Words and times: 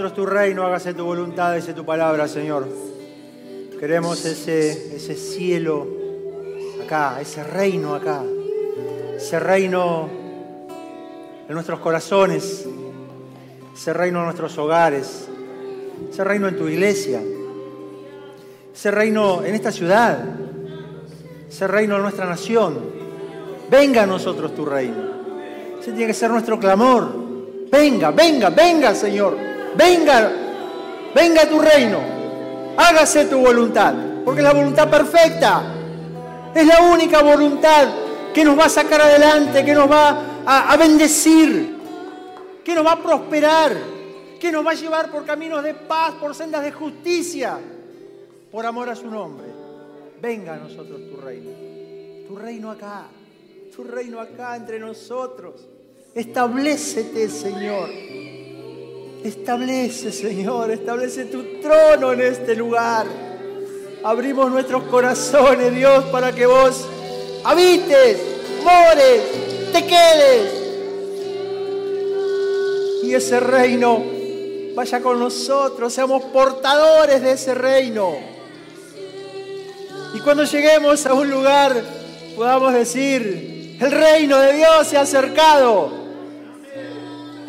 nosotros 0.00 0.24
tu 0.24 0.32
reino, 0.32 0.64
hágase 0.64 0.94
tu 0.94 1.04
voluntad, 1.04 1.54
dice 1.54 1.74
tu 1.74 1.84
palabra, 1.84 2.26
Señor. 2.26 2.66
Queremos 3.78 4.24
ese, 4.24 4.96
ese 4.96 5.14
cielo 5.14 5.86
acá, 6.82 7.20
ese 7.20 7.44
reino 7.44 7.94
acá, 7.94 8.22
ese 9.14 9.38
reino 9.38 10.08
en 11.46 11.52
nuestros 11.52 11.80
corazones, 11.80 12.66
ese 13.74 13.92
reino 13.92 14.20
en 14.20 14.24
nuestros 14.24 14.56
hogares, 14.56 15.28
ese 16.10 16.24
reino 16.24 16.48
en 16.48 16.56
tu 16.56 16.66
iglesia, 16.66 17.20
ese 18.74 18.90
reino 18.90 19.44
en 19.44 19.54
esta 19.54 19.70
ciudad, 19.70 20.24
ese 21.46 21.68
reino 21.68 21.96
en 21.96 22.02
nuestra 22.02 22.24
nación. 22.24 22.78
Venga 23.70 24.04
a 24.04 24.06
nosotros 24.06 24.54
tu 24.54 24.64
reino. 24.64 24.96
Ese 25.78 25.92
tiene 25.92 26.06
que 26.06 26.14
ser 26.14 26.30
nuestro 26.30 26.58
clamor. 26.58 27.06
Venga, 27.70 28.10
venga, 28.12 28.48
venga, 28.48 28.94
Señor. 28.94 29.49
Venga, 29.76 30.32
venga 31.14 31.48
tu 31.48 31.60
reino. 31.60 32.00
Hágase 32.76 33.26
tu 33.26 33.38
voluntad, 33.38 33.94
porque 34.24 34.42
la 34.42 34.52
voluntad 34.52 34.88
perfecta. 34.88 35.62
Es 36.54 36.66
la 36.66 36.82
única 36.82 37.22
voluntad 37.22 37.88
que 38.34 38.44
nos 38.44 38.58
va 38.58 38.64
a 38.64 38.68
sacar 38.68 39.00
adelante, 39.00 39.64
que 39.64 39.74
nos 39.74 39.90
va 39.90 40.42
a, 40.44 40.72
a 40.72 40.76
bendecir, 40.76 41.76
que 42.64 42.74
nos 42.74 42.84
va 42.84 42.92
a 42.92 43.02
prosperar, 43.02 43.76
que 44.40 44.50
nos 44.50 44.66
va 44.66 44.72
a 44.72 44.74
llevar 44.74 45.10
por 45.10 45.24
caminos 45.24 45.62
de 45.62 45.74
paz, 45.74 46.14
por 46.14 46.34
sendas 46.34 46.62
de 46.62 46.72
justicia, 46.72 47.58
por 48.50 48.66
amor 48.66 48.88
a 48.88 48.96
su 48.96 49.08
nombre. 49.08 49.46
Venga 50.20 50.54
a 50.54 50.56
nosotros 50.56 51.00
tu 51.08 51.16
reino, 51.16 51.50
tu 52.26 52.36
reino 52.36 52.70
acá, 52.70 53.06
tu 53.74 53.84
reino 53.84 54.20
acá 54.20 54.56
entre 54.56 54.78
nosotros. 54.78 55.66
Establecete, 56.14 57.28
Señor. 57.28 57.88
Establece, 59.24 60.12
Señor, 60.12 60.70
establece 60.70 61.26
tu 61.26 61.60
trono 61.60 62.12
en 62.14 62.22
este 62.22 62.56
lugar. 62.56 63.06
Abrimos 64.02 64.50
nuestros 64.50 64.84
corazones, 64.84 65.74
Dios, 65.74 66.04
para 66.06 66.32
que 66.32 66.46
vos 66.46 66.86
habites, 67.44 68.18
mores, 68.64 69.22
te 69.72 69.86
quedes. 69.86 70.52
Y 73.02 73.14
ese 73.14 73.40
reino 73.40 74.02
vaya 74.74 75.02
con 75.02 75.20
nosotros, 75.20 75.92
seamos 75.92 76.22
portadores 76.24 77.20
de 77.20 77.32
ese 77.32 77.52
reino. 77.52 78.14
Y 80.14 80.20
cuando 80.20 80.44
lleguemos 80.44 81.04
a 81.04 81.12
un 81.12 81.30
lugar, 81.30 81.76
podamos 82.36 82.72
decir, 82.72 83.76
el 83.78 83.90
reino 83.90 84.38
de 84.38 84.54
Dios 84.54 84.86
se 84.86 84.96
ha 84.96 85.02
acercado. 85.02 85.99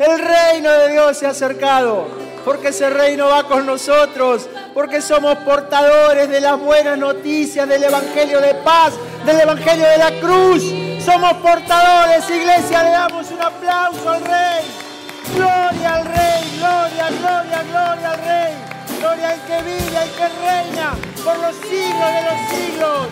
El 0.02 0.18
reino 0.18 0.68
de 0.72 0.88
Dios 0.88 1.16
se 1.16 1.26
ha 1.26 1.30
acercado, 1.30 2.08
porque 2.44 2.68
ese 2.68 2.90
reino 2.90 3.28
va 3.28 3.44
con 3.44 3.64
nosotros, 3.64 4.48
porque 4.74 5.00
somos 5.00 5.36
portadores 5.38 6.28
de 6.28 6.40
las 6.40 6.58
buenas 6.58 6.98
noticias 6.98 7.68
del 7.68 7.84
Evangelio 7.84 8.40
de 8.40 8.52
paz, 8.52 8.94
del 9.24 9.38
Evangelio 9.38 9.86
de 9.86 9.98
la 9.98 10.10
cruz. 10.18 10.64
Somos 11.04 11.34
portadores, 11.34 12.28
iglesia, 12.28 12.82
le 12.82 12.90
damos 12.90 13.30
un 13.30 13.42
aplauso 13.42 14.10
al 14.10 14.24
Rey. 14.24 14.64
Gloria 15.36 15.94
al 15.94 16.04
Rey, 16.04 16.58
gloria, 16.58 17.08
gloria, 17.20 17.62
gloria 17.70 18.10
al 18.10 18.18
Rey. 18.24 18.54
Gloria 18.98 19.30
al 19.30 19.40
que 19.42 19.62
vive, 19.62 19.98
al 19.98 20.10
que 20.10 20.28
reina 20.44 20.96
por 21.24 21.38
los 21.38 21.54
siglos 21.54 22.08
de 22.10 22.22
los 22.26 22.50
siglos. 22.50 23.06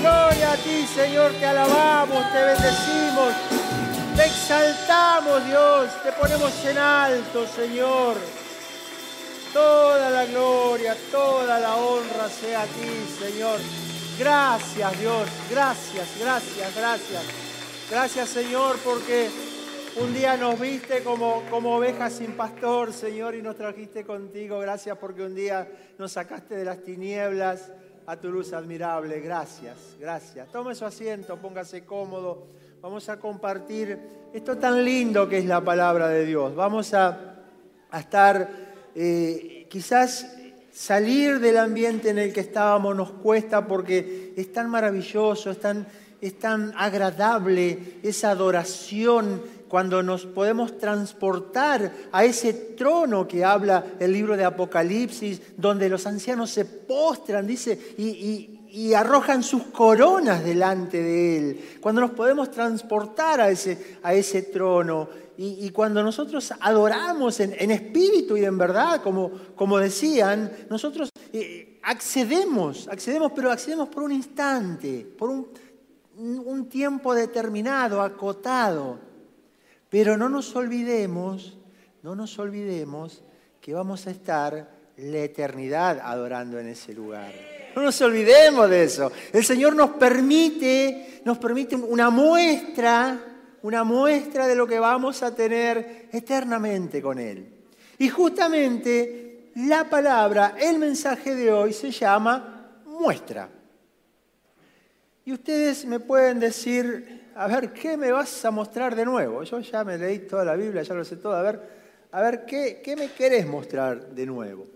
Gloria 0.00 0.52
a 0.52 0.56
ti, 0.56 0.86
Señor, 0.94 1.32
te 1.32 1.46
alabamos, 1.46 2.32
te 2.32 2.44
bendecimos, 2.44 3.32
te 4.18 4.24
exaltamos, 4.24 5.46
Dios, 5.46 6.02
te 6.02 6.10
ponemos 6.10 6.64
en 6.64 6.76
alto, 6.76 7.46
Señor. 7.46 8.16
Toda 9.52 10.10
la 10.10 10.24
gloria, 10.26 10.96
toda 11.12 11.60
la 11.60 11.76
honra 11.76 12.28
sea 12.28 12.62
a 12.62 12.66
ti, 12.66 13.06
Señor. 13.16 13.60
Gracias, 14.18 14.98
Dios, 14.98 15.28
gracias, 15.48 16.18
gracias, 16.18 16.76
gracias. 16.76 17.22
Gracias, 17.88 18.28
Señor, 18.30 18.76
porque 18.84 19.30
un 20.00 20.12
día 20.12 20.36
nos 20.36 20.58
viste 20.58 21.04
como, 21.04 21.44
como 21.48 21.76
ovejas 21.76 22.14
sin 22.14 22.32
pastor, 22.32 22.92
Señor, 22.92 23.36
y 23.36 23.42
nos 23.42 23.54
trajiste 23.54 24.04
contigo. 24.04 24.58
Gracias 24.58 24.98
porque 24.98 25.22
un 25.22 25.36
día 25.36 25.70
nos 25.96 26.10
sacaste 26.10 26.56
de 26.56 26.64
las 26.64 26.82
tinieblas 26.82 27.70
a 28.04 28.16
tu 28.16 28.32
luz 28.32 28.52
admirable. 28.52 29.20
Gracias, 29.20 29.76
gracias. 30.00 30.50
Tome 30.50 30.74
su 30.74 30.84
asiento, 30.84 31.36
póngase 31.36 31.84
cómodo. 31.84 32.58
Vamos 32.80 33.08
a 33.08 33.18
compartir 33.18 33.98
esto 34.32 34.56
tan 34.56 34.84
lindo 34.84 35.28
que 35.28 35.38
es 35.38 35.46
la 35.46 35.60
palabra 35.60 36.06
de 36.06 36.24
Dios. 36.24 36.54
Vamos 36.54 36.94
a, 36.94 37.42
a 37.90 37.98
estar, 37.98 38.48
eh, 38.94 39.66
quizás 39.68 40.36
salir 40.72 41.40
del 41.40 41.58
ambiente 41.58 42.10
en 42.10 42.18
el 42.18 42.32
que 42.32 42.38
estábamos 42.38 42.94
nos 42.94 43.10
cuesta 43.10 43.66
porque 43.66 44.32
es 44.36 44.52
tan 44.52 44.70
maravilloso, 44.70 45.50
es 45.50 45.58
tan, 45.58 45.88
es 46.20 46.38
tan 46.38 46.72
agradable 46.76 47.98
esa 48.04 48.30
adoración 48.30 49.42
cuando 49.68 50.04
nos 50.04 50.24
podemos 50.24 50.78
transportar 50.78 51.92
a 52.12 52.24
ese 52.24 52.52
trono 52.54 53.26
que 53.26 53.44
habla 53.44 53.84
el 53.98 54.12
libro 54.12 54.36
de 54.36 54.44
Apocalipsis, 54.44 55.42
donde 55.56 55.88
los 55.88 56.06
ancianos 56.06 56.50
se 56.50 56.64
postran, 56.64 57.44
dice, 57.44 57.94
y, 57.98 58.04
y, 58.04 58.57
y 58.78 58.94
arrojan 58.94 59.42
sus 59.42 59.64
coronas 59.64 60.44
delante 60.44 61.02
de 61.02 61.36
Él. 61.36 61.60
Cuando 61.80 62.00
nos 62.00 62.12
podemos 62.12 62.48
transportar 62.52 63.40
a 63.40 63.50
ese, 63.50 63.98
a 64.04 64.14
ese 64.14 64.42
trono 64.42 65.08
y, 65.36 65.70
cuando 65.70 66.00
nosotros 66.00 66.54
adoramos 66.60 67.40
en, 67.40 67.56
en, 67.58 67.72
espíritu 67.72 68.36
y 68.36 68.44
en 68.44 68.56
verdad, 68.56 69.02
como, 69.02 69.32
como 69.56 69.78
decían, 69.78 70.52
nosotros 70.70 71.10
eh, 71.32 71.80
accedemos, 71.82 72.86
accedemos, 72.86 73.32
pero 73.34 73.50
accedemos 73.50 73.88
por 73.88 74.04
un 74.04 74.12
instante, 74.12 75.04
por 75.18 75.30
un, 75.30 75.48
un 76.16 76.68
tiempo 76.68 77.14
determinado, 77.14 78.00
acotado. 78.00 79.00
Pero 79.90 80.16
no 80.16 80.28
nos 80.28 80.54
olvidemos, 80.54 81.58
no 82.04 82.14
nos 82.14 82.38
olvidemos 82.38 83.24
que 83.60 83.74
vamos 83.74 84.06
a 84.06 84.12
estar 84.12 84.70
la 84.96 85.18
eternidad 85.18 85.98
adorando 86.00 86.60
en 86.60 86.68
ese 86.68 86.94
lugar. 86.94 87.57
No 87.74 87.82
nos 87.82 88.00
olvidemos 88.00 88.68
de 88.68 88.84
eso. 88.84 89.12
El 89.32 89.44
Señor 89.44 89.74
nos 89.76 89.90
permite, 89.90 91.20
nos 91.24 91.38
permite 91.38 91.76
una 91.76 92.10
muestra, 92.10 93.18
una 93.62 93.84
muestra 93.84 94.46
de 94.46 94.54
lo 94.54 94.66
que 94.66 94.78
vamos 94.78 95.22
a 95.22 95.34
tener 95.34 96.08
eternamente 96.12 97.00
con 97.02 97.18
Él. 97.18 97.46
Y 97.98 98.08
justamente 98.08 99.50
la 99.56 99.88
palabra, 99.88 100.56
el 100.58 100.78
mensaje 100.78 101.34
de 101.34 101.52
hoy 101.52 101.72
se 101.72 101.90
llama 101.90 102.80
muestra. 102.86 103.48
Y 105.24 105.32
ustedes 105.32 105.84
me 105.84 106.00
pueden 106.00 106.40
decir, 106.40 107.28
a 107.34 107.46
ver, 107.46 107.72
¿qué 107.72 107.96
me 107.96 108.10
vas 108.10 108.44
a 108.44 108.50
mostrar 108.50 108.96
de 108.96 109.04
nuevo? 109.04 109.42
Yo 109.42 109.60
ya 109.60 109.84
me 109.84 109.98
leí 109.98 110.20
toda 110.20 110.44
la 110.44 110.56
Biblia, 110.56 110.82
ya 110.82 110.94
lo 110.94 111.04
sé 111.04 111.16
todo. 111.16 111.34
A 111.34 111.42
ver, 111.42 111.60
a 112.10 112.22
ver 112.22 112.44
¿qué, 112.46 112.80
qué 112.82 112.96
me 112.96 113.12
querés 113.12 113.46
mostrar 113.46 114.08
de 114.08 114.26
nuevo? 114.26 114.66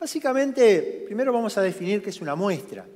Básicamente, 0.00 1.02
primero 1.04 1.30
vamos 1.30 1.58
a 1.58 1.60
definir 1.60 2.02
qué 2.02 2.08
es 2.08 2.22
una 2.22 2.34
muestra, 2.34 2.86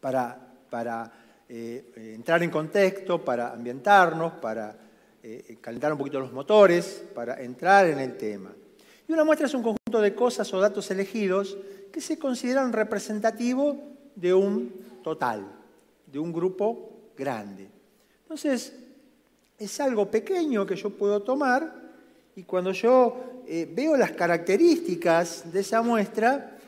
para, 0.00 0.36
para 0.68 1.12
eh, 1.48 1.92
entrar 2.16 2.42
en 2.42 2.50
contexto, 2.50 3.24
para 3.24 3.52
ambientarnos, 3.52 4.32
para 4.32 4.76
eh, 5.22 5.58
calentar 5.60 5.92
un 5.92 5.98
poquito 5.98 6.18
los 6.18 6.32
motores, 6.32 7.04
para 7.14 7.40
entrar 7.40 7.86
en 7.86 8.00
el 8.00 8.16
tema. 8.16 8.52
Y 9.06 9.12
una 9.12 9.22
muestra 9.22 9.46
es 9.46 9.54
un 9.54 9.62
conjunto 9.62 10.00
de 10.00 10.16
cosas 10.16 10.52
o 10.52 10.58
datos 10.58 10.90
elegidos 10.90 11.56
que 11.92 12.00
se 12.00 12.18
consideran 12.18 12.72
representativos 12.72 13.76
de 14.16 14.34
un 14.34 15.00
total, 15.04 15.46
de 16.06 16.18
un 16.18 16.32
grupo 16.32 17.12
grande. 17.16 17.68
Entonces, 18.22 18.74
es 19.56 19.80
algo 19.80 20.10
pequeño 20.10 20.66
que 20.66 20.74
yo 20.74 20.90
puedo 20.90 21.22
tomar 21.22 21.85
y 22.36 22.42
cuando 22.42 22.70
yo 22.70 23.42
eh, 23.46 23.66
veo 23.72 23.96
las 23.96 24.12
características 24.12 25.50
de 25.50 25.60
esa 25.60 25.80
muestra, 25.80 26.58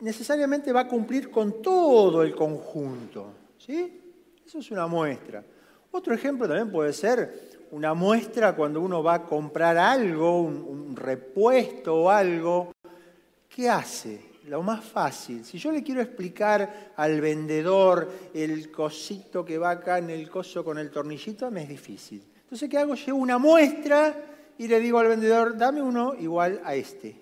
necesariamente 0.00 0.70
va 0.70 0.80
a 0.80 0.88
cumplir 0.88 1.30
con 1.30 1.62
todo 1.62 2.22
el 2.22 2.34
conjunto. 2.34 3.28
¿sí? 3.56 4.02
Eso 4.46 4.58
es 4.58 4.70
una 4.70 4.86
muestra. 4.86 5.42
Otro 5.92 6.12
ejemplo 6.12 6.46
también 6.46 6.70
puede 6.70 6.92
ser 6.92 7.64
una 7.70 7.94
muestra 7.94 8.54
cuando 8.54 8.82
uno 8.82 9.02
va 9.02 9.14
a 9.14 9.22
comprar 9.22 9.78
algo, 9.78 10.42
un, 10.42 10.56
un 10.56 10.94
repuesto 10.94 12.02
o 12.02 12.10
algo. 12.10 12.72
¿Qué 13.48 13.70
hace? 13.70 14.20
Lo 14.48 14.62
más 14.62 14.84
fácil. 14.84 15.42
Si 15.42 15.56
yo 15.56 15.72
le 15.72 15.82
quiero 15.82 16.02
explicar 16.02 16.92
al 16.96 17.22
vendedor 17.22 18.12
el 18.34 18.70
cosito 18.70 19.42
que 19.42 19.56
va 19.56 19.70
acá 19.70 19.96
en 19.96 20.10
el 20.10 20.28
coso 20.28 20.62
con 20.62 20.76
el 20.76 20.90
tornillito, 20.90 21.50
me 21.50 21.62
es 21.62 21.68
difícil. 21.70 22.22
Entonces, 22.42 22.68
¿qué 22.68 22.76
hago? 22.76 22.94
Llevo 22.94 23.18
una 23.18 23.38
muestra 23.38 24.33
y 24.58 24.68
le 24.68 24.80
digo 24.80 24.98
al 24.98 25.08
vendedor, 25.08 25.56
dame 25.56 25.82
uno 25.82 26.14
igual 26.14 26.60
a 26.64 26.74
este. 26.74 27.20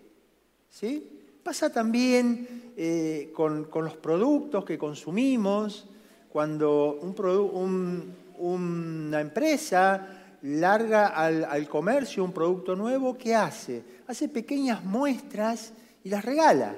¿Sí? 0.69 1.09
Pasa 1.43 1.73
también 1.73 2.73
eh, 2.77 3.31
con, 3.35 3.65
con, 3.65 3.85
los 3.85 3.97
productos 3.97 4.65
que 4.65 4.79
consumimos, 4.79 5.89
cuando 6.33 6.99
una 8.39 9.21
empresa 9.21 10.37
larga 10.43 11.09
al, 11.09 11.69
comercio 11.69 12.25
un 12.25 12.33
producto 12.33 12.75
nuevo, 12.75 13.19
¿qué 13.19 13.35
hace? 13.35 13.85
Hace 14.07 14.29
pequeñas 14.29 14.83
muestras 14.83 15.73
y 16.03 16.09
las 16.09 16.25
regala. 16.25 16.75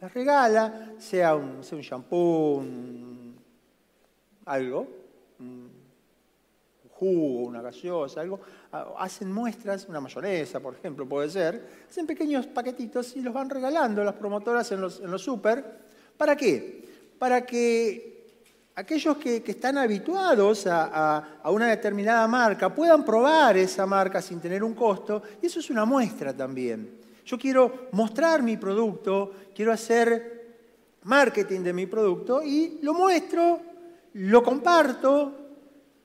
Las 0.00 0.14
regala, 0.14 0.92
sea 0.98 1.34
un, 1.34 1.62
sea 1.62 1.76
un 1.78 1.82
shampoo, 1.82 2.64
algo, 4.44 4.88
una 7.06 7.62
gaseosa, 7.62 8.20
algo. 8.20 8.40
Hacen 8.98 9.32
muestras, 9.32 9.86
una 9.88 10.00
mayonesa, 10.00 10.60
por 10.60 10.74
ejemplo, 10.74 11.08
puede 11.08 11.30
ser. 11.30 11.86
Hacen 11.88 12.06
pequeños 12.06 12.46
paquetitos 12.46 13.16
y 13.16 13.20
los 13.20 13.34
van 13.34 13.50
regalando 13.50 14.02
las 14.04 14.14
promotoras 14.14 14.70
en 14.72 14.80
los, 14.80 15.00
en 15.00 15.10
los 15.10 15.22
super. 15.22 15.80
¿Para 16.16 16.36
qué? 16.36 16.88
Para 17.18 17.44
que 17.44 18.12
aquellos 18.74 19.16
que, 19.16 19.42
están 19.46 19.78
habituados 19.78 20.66
a, 20.66 21.40
una 21.44 21.68
determinada 21.68 22.26
marca 22.26 22.74
puedan 22.74 23.04
probar 23.04 23.56
esa 23.56 23.86
marca 23.86 24.22
sin 24.22 24.40
tener 24.40 24.62
un 24.64 24.74
costo, 24.74 25.22
y 25.40 25.46
eso 25.46 25.60
es 25.60 25.70
una 25.70 25.84
muestra 25.84 26.34
también. 26.34 27.00
Yo 27.24 27.38
quiero 27.38 27.88
mostrar 27.92 28.42
mi 28.42 28.56
producto, 28.56 29.32
quiero 29.54 29.72
hacer 29.72 30.42
marketing 31.04 31.60
de 31.60 31.72
mi 31.72 31.86
producto 31.86 32.42
y 32.42 32.78
lo 32.82 32.94
muestro, 32.94 33.60
lo 34.14 34.42
comparto 34.42 35.41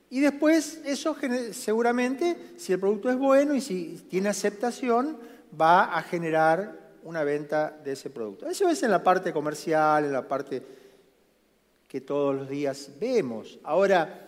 y 0.09 0.19
después 0.21 0.81
eso 0.86 1.15
seguramente, 1.51 2.54
si 2.57 2.74
el 2.74 2.80
producto 2.80 3.09
es 3.09 3.18
bueno 3.18 3.54
y 3.54 3.62
si 3.62 4.06
tiene 4.09 4.30
aceptación, 4.30 5.18
va 5.59 5.95
a 5.98 6.01
generar 6.01 6.88
una 7.04 7.24
venta 7.24 7.77
de 7.83 7.94
ese 7.94 8.09
producto. 8.09 8.48
Eso 8.48 8.69
es 8.69 8.83
en 8.83 8.92
la 8.92 9.04
parte 9.04 9.31
comercial, 9.33 10.06
en 10.06 10.13
la 10.13 10.27
parte 10.27 10.62
que 11.88 12.01
todos 12.01 12.36
los 12.36 12.50
días 12.50 12.92
vemos. 13.00 13.59
Ahora, 13.63 14.27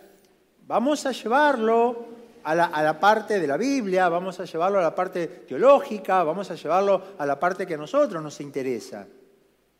vamos 0.66 1.04
a 1.04 1.12
llevarlo 1.12 2.06
a 2.42 2.54
la, 2.54 2.98
parte 2.98 3.38
de 3.38 3.46
la 3.46 3.56
Biblia, 3.56 4.08
vamos 4.08 4.40
a 4.40 4.44
llevarlo 4.44 4.78
a 4.78 4.82
la 4.82 4.94
parte 4.94 5.26
teológica, 5.26 6.22
vamos 6.22 6.50
a 6.50 6.54
llevarlo 6.54 7.02
a 7.18 7.26
la 7.26 7.38
parte 7.38 7.66
que 7.66 7.74
a 7.74 7.76
nosotros 7.76 8.22
nos 8.22 8.40
interesa. 8.40 9.06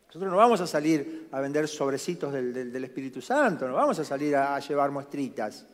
Nosotros 0.07 0.29
no 0.29 0.37
vamos 0.37 0.61
a 0.61 0.67
salir 0.67 1.29
a 1.31 1.39
vender 1.39 1.67
sobrecitos 1.67 2.33
del, 2.33 2.83
Espíritu 2.83 3.21
Santo, 3.21 3.67
no 3.67 3.75
vamos 3.75 3.97
a 3.99 4.03
salir 4.03 4.35
a, 4.35 4.59
llevar 4.59 4.91
muestritas. 4.91 5.65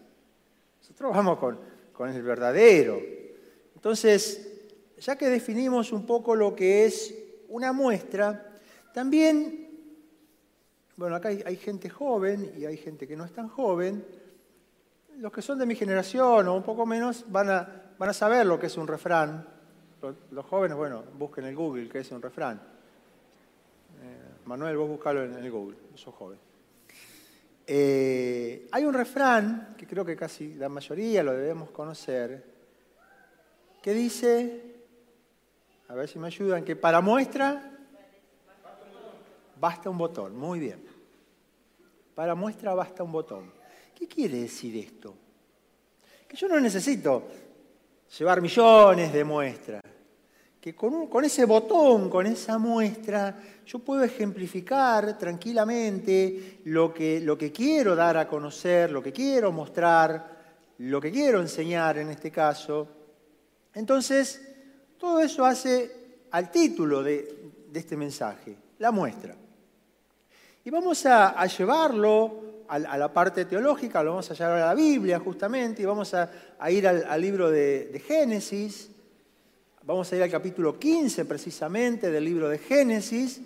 Nosotros 0.90 1.14
vamos 1.14 1.38
con, 1.38 2.10
el 2.10 2.24
verdadero. 2.24 2.98
Entonces, 3.76 4.64
ya 4.98 5.18
que 5.18 5.28
definimos 5.28 5.92
un 5.92 6.06
poco 6.06 6.34
lo 6.34 6.56
que 6.56 6.86
es 6.86 7.14
una 7.50 7.74
muestra, 7.74 8.56
también 8.94 9.68
bueno, 10.96 11.18
acá 11.18 11.28
hay, 11.28 11.58
gente 11.58 11.90
joven 11.90 12.54
y 12.58 12.66
hay 12.66 12.78
gente 12.78 13.06
que 13.06 13.18
no 13.18 13.26
es 13.26 13.34
tan 13.34 13.50
joven. 13.50 14.06
Los 15.18 15.32
que 15.34 15.42
son 15.42 15.60
de 15.60 15.66
mi 15.66 15.76
generación 15.76 16.48
o 16.48 16.56
un 16.56 16.64
poco 16.64 16.86
menos 16.86 17.26
van 17.28 17.50
a, 17.50 18.14
saber 18.14 18.46
lo 18.46 18.58
que 18.58 18.68
es 18.68 18.78
un 18.78 18.88
refrán. 18.88 19.46
Los, 20.32 20.46
jóvenes, 20.46 20.78
bueno, 20.78 21.04
busquen 21.18 21.44
en 21.44 21.50
el 21.50 21.56
Google 21.58 21.90
qué 21.90 22.00
es 22.00 22.12
un 22.12 22.22
refrán. 22.22 22.62
Eh, 24.02 24.46
Manuel, 24.46 24.78
vos 24.78 24.88
buscalo 24.88 25.26
en 25.26 25.34
el 25.34 25.52
Google, 25.52 25.76
sos 25.96 26.16
joven. 26.16 26.47
Eh, 27.70 28.66
hay 28.72 28.86
un 28.86 28.94
refrán, 28.94 29.76
que 29.78 29.86
creo 29.86 30.06
que 30.06 30.16
casi 30.16 30.54
la 30.54 30.70
mayoría 30.70 31.22
lo 31.22 31.34
debemos 31.34 31.70
conocer, 31.72 32.46
que 33.82 33.94
dice, 33.94 34.86
a 35.90 35.94
ver 35.94 36.08
si 36.08 36.18
me 36.18 36.28
ayudan, 36.28 36.64
que 36.64 36.78
para 36.78 37.02
muestra 37.02 37.78
basta 39.60 39.90
un 39.90 39.98
botón. 39.98 40.36
Muy 40.38 40.60
bien. 40.60 40.86
Para 42.16 42.36
muestra 42.36 42.74
basta 42.74 43.04
un 43.04 43.12
botón. 43.12 43.52
¿Qué 43.94 44.08
quiere 44.08 44.40
decir 44.40 44.76
esto? 44.78 45.14
Que 46.28 46.38
yo 46.38 46.48
no 46.48 46.60
necesito 46.60 47.28
llevar 48.18 48.42
millones 48.42 49.12
de 49.12 49.24
muestras. 49.24 49.84
Que 50.68 50.76
con, 50.76 51.24
ese 51.24 51.46
botón, 51.46 52.10
con 52.10 52.28
esa 52.28 52.58
muestra, 52.58 53.40
yo 53.66 53.80
puedo 53.80 54.04
ejemplificar 54.04 55.18
tranquilamente 55.18 56.60
lo 56.66 56.94
que, 56.94 57.54
quiero 57.56 57.96
dar 57.96 58.18
a 58.18 58.28
conocer, 58.28 58.92
lo 58.92 59.02
que 59.02 59.14
quiero 59.14 59.54
mostrar, 59.54 60.28
lo 60.80 61.00
que 61.00 61.10
quiero 61.10 61.40
enseñar 61.40 62.00
en 62.00 62.10
este 62.10 62.32
caso. 62.32 62.86
Entonces, 63.76 64.42
todo 64.98 65.22
eso 65.22 65.46
hace 65.46 66.26
al 66.32 66.52
título 66.52 67.02
de 67.02 67.52
este 67.74 67.96
mensaje, 67.96 68.58
la 68.80 68.92
muestra. 68.92 69.38
Y 70.66 70.70
vamos 70.70 71.06
a, 71.06 71.46
llevarlo 71.46 72.66
a, 72.68 72.98
la 72.98 73.14
parte 73.14 73.46
teológica, 73.46 74.04
lo 74.04 74.10
vamos 74.10 74.30
a 74.32 74.34
llevar 74.34 74.58
a 74.58 74.66
la 74.66 74.76
Biblia 74.76 75.18
justamente, 75.18 75.82
y 75.82 75.86
vamos 75.86 76.14
a, 76.14 76.30
ir 76.70 76.86
al, 76.86 77.22
libro 77.22 77.50
de, 77.50 78.04
Génesis, 78.06 78.92
vamos 79.88 80.12
a 80.12 80.18
ir 80.18 80.24
al 80.24 80.30
capítulo 80.30 80.78
15 80.78 81.24
precisamente 81.24 82.12
del 82.12 82.26
libro 82.26 82.50
de 82.50 82.58
Génesis, 82.58 83.40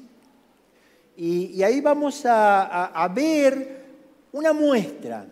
y, 1.16 1.62
ahí 1.62 1.82
vamos 1.82 2.24
a, 2.26 3.08
ver 3.14 3.86
una 4.32 4.52
muestra. 4.52 5.28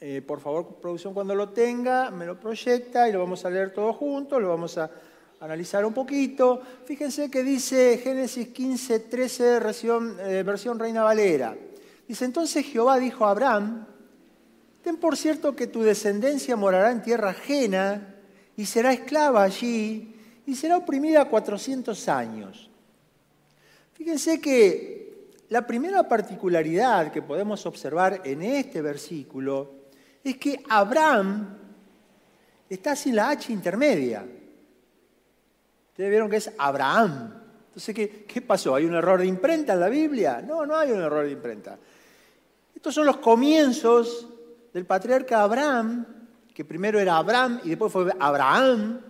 Eh, 0.00 0.22
por 0.26 0.40
favor, 0.40 0.66
producción, 0.82 1.14
cuando 1.14 1.36
lo 1.36 1.50
tenga, 1.50 2.10
me 2.10 2.26
lo 2.26 2.40
proyecta 2.40 3.08
y 3.08 3.12
lo 3.12 3.20
vamos 3.20 3.44
a 3.44 3.50
leer 3.50 3.72
todo 3.72 3.92
juntos, 3.92 4.42
lo 4.42 4.48
vamos 4.48 4.76
a 4.76 4.90
analizar 5.38 5.84
un 5.84 5.94
poquito. 5.94 6.60
Fíjense 6.84 7.30
que 7.30 7.44
dice 7.44 8.00
Génesis 8.02 8.48
15, 8.48 8.98
13, 8.98 9.60
versión, 9.60 10.16
eh, 10.18 10.42
versión 10.42 10.80
Reina 10.80 11.04
Valera. 11.04 11.56
Dice, 12.08 12.24
entonces 12.24 12.66
Jehová 12.66 12.98
dijo 12.98 13.24
a 13.24 13.30
Abraham, 13.30 13.86
ten 14.82 14.96
por 14.96 15.16
cierto 15.16 15.54
que 15.54 15.68
tu 15.68 15.82
descendencia 15.82 16.56
morará 16.56 16.90
en 16.90 17.02
tierra 17.02 17.30
ajena 17.30 18.13
y 18.56 18.66
será 18.66 18.92
esclava 18.92 19.42
allí 19.42 20.14
y 20.46 20.54
será 20.54 20.76
oprimida 20.76 21.24
400 21.24 22.08
años. 22.08 22.70
Fíjense 23.94 24.40
que 24.40 25.04
la 25.48 25.66
primera 25.66 26.08
particularidad 26.08 27.12
que 27.12 27.22
podemos 27.22 27.64
observar 27.66 28.22
en 28.24 28.42
este 28.42 28.82
versículo 28.82 29.84
es 30.22 30.36
que 30.36 30.62
Abraham 30.68 31.56
está 32.68 32.96
sin 32.96 33.16
la 33.16 33.30
H 33.30 33.52
intermedia. 33.52 34.24
Ustedes 35.90 36.10
vieron 36.10 36.28
que 36.28 36.36
es 36.36 36.50
Abraham. 36.58 37.40
Entonces, 37.66 37.94
¿qué, 37.94 38.24
¿qué, 38.24 38.40
pasó? 38.40 38.74
¿Hay 38.74 38.84
un 38.84 38.94
error 38.94 39.20
de 39.20 39.26
imprenta 39.26 39.74
en 39.74 39.80
la 39.80 39.88
Biblia? 39.88 40.42
No, 40.42 40.64
no 40.66 40.76
hay 40.76 40.90
un 40.90 41.00
error 41.00 41.24
de 41.24 41.32
imprenta. 41.32 41.78
Estos 42.74 42.94
son 42.94 43.06
los 43.06 43.18
comienzos 43.18 44.28
del 44.72 44.86
patriarca 44.86 45.42
Abraham, 45.42 46.04
que 46.54 46.64
primero 46.64 46.98
era 46.98 47.16
Abraham 47.16 47.60
y 47.64 47.68
después 47.70 47.92
fue 47.92 48.10
Abraham, 48.18 49.00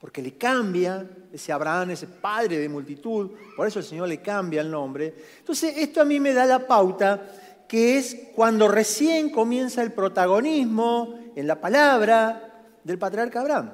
porque 0.00 0.20
le 0.20 0.32
cambia 0.32 1.08
ese 1.32 1.52
Abraham, 1.52 1.90
ese 1.90 2.06
padre 2.06 2.58
de 2.58 2.68
multitud, 2.68 3.30
por 3.56 3.66
eso 3.66 3.78
el 3.78 3.84
Señor 3.84 4.08
le 4.08 4.20
cambia 4.20 4.60
el 4.60 4.70
nombre. 4.70 5.14
Entonces, 5.38 5.74
esto 5.78 6.02
a 6.02 6.04
mí 6.04 6.20
me 6.20 6.34
da 6.34 6.44
la 6.44 6.66
pauta 6.66 7.30
que 7.66 7.96
es 7.96 8.16
cuando 8.34 8.68
recién 8.68 9.30
comienza 9.30 9.82
el 9.82 9.92
protagonismo 9.92 11.32
en 11.34 11.46
la 11.46 11.60
palabra 11.60 12.64
del 12.84 12.98
patriarca 12.98 13.40
Abraham 13.40 13.70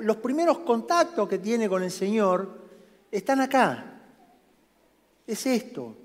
los 0.00 0.16
primeros 0.18 0.58
contactos 0.58 1.28
que 1.28 1.38
tiene 1.38 1.68
con 1.68 1.82
el 1.82 1.90
Señor 1.90 2.62
están 3.10 3.40
acá. 3.40 4.00
Es 5.26 5.46
esto. 5.46 5.96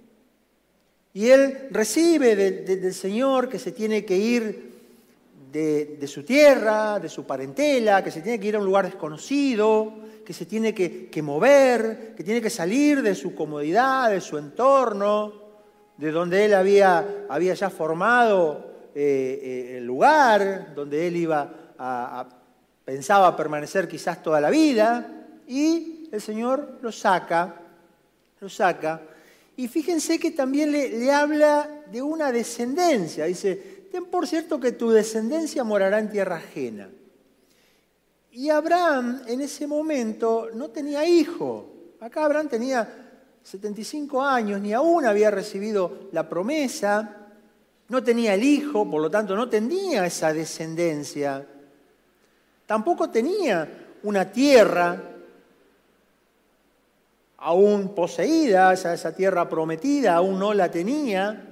Y 1.14 1.28
él 1.28 1.68
recibe 1.72 2.36
del 2.36 2.94
Señor 2.94 3.50
que 3.50 3.60
se 3.60 3.72
tiene 3.72 4.06
que 4.06 4.16
ir 4.16 4.69
de, 5.52 6.08
su 6.08 6.24
tierra, 6.24 7.00
de 7.00 7.10
su 7.10 7.26
parentela, 7.26 8.04
que 8.04 8.12
se 8.12 8.22
tiene 8.22 8.40
que 8.40 8.48
ir 8.48 8.56
a 8.56 8.60
un 8.60 8.66
lugar 8.66 8.86
desconocido, 8.86 9.94
que 10.26 10.34
se 10.34 10.46
tiene 10.46 10.74
que, 10.74 11.22
mover, 11.22 12.14
que 12.16 12.24
tiene 12.24 12.42
que 12.42 12.50
salir 12.50 13.02
de 13.02 13.16
su 13.16 13.34
comodidad, 13.34 14.12
de 14.12 14.22
su 14.22 14.38
entorno, 14.38 15.34
de 15.98 16.12
donde 16.12 16.46
él 16.46 16.54
había, 16.54 17.26
había 17.30 17.54
ya 17.54 17.70
formado 17.70 18.90
eh, 18.96 19.40
eh, 19.42 19.78
el 19.78 19.86
lugar, 19.86 20.74
donde 20.76 21.08
él 21.08 21.18
iba 21.18 21.54
a 21.78 22.28
pensaba 22.90 23.38
permanecer 23.38 23.88
quizás 23.88 24.24
toda 24.24 24.42
la 24.42 24.50
vida, 24.50 25.06
y 25.48 26.10
el 26.12 26.20
Señor 26.20 26.80
lo 26.82 26.92
saca, 26.92 27.54
lo 28.40 28.50
saca. 28.50 29.04
Y 29.58 29.68
fíjense 29.68 30.18
que 30.18 30.32
también 30.32 30.72
le, 30.72 31.12
habla 31.12 31.84
de 31.92 32.02
una 32.02 32.32
descendencia. 32.32 33.26
Dice, 33.26 33.79
ten 33.92 34.06
por 34.06 34.28
cierto 34.28 34.60
que 34.60 34.72
tu 34.72 34.92
descendencia 34.92 35.64
morará 35.64 36.00
en 36.00 36.10
tierra 36.10 36.38
ajena. 36.38 36.90
Y 38.32 38.50
Abraham 38.50 39.24
en 39.28 39.42
ese 39.42 39.68
momento 39.68 40.50
no 40.54 40.70
tenía 40.70 41.06
hijo. 41.06 41.96
Acá 42.00 42.26
Abraham 42.26 42.48
tenía 42.48 43.10
75 43.44 44.22
años, 44.22 44.62
ni 44.62 44.74
aún 44.74 45.06
había 45.06 45.32
recibido 45.32 46.10
la 46.12 46.30
promesa, 46.30 47.28
no 47.88 48.04
tenía 48.04 48.36
el 48.36 48.44
hijo, 48.44 48.90
por 48.90 49.02
lo 49.02 49.10
tanto 49.10 49.36
no 49.36 49.50
tenía 49.50 50.06
esa 50.06 50.32
descendencia. 50.32 51.46
Tampoco 52.66 53.10
tenía 53.10 53.68
una 54.04 54.32
tierra 54.32 55.02
aún 57.38 57.96
poseída, 57.96 58.74
esa, 58.74 59.16
tierra 59.16 59.50
prometida, 59.50 60.16
aún 60.16 60.38
no 60.38 60.54
la 60.54 60.70
tenía. 60.70 61.49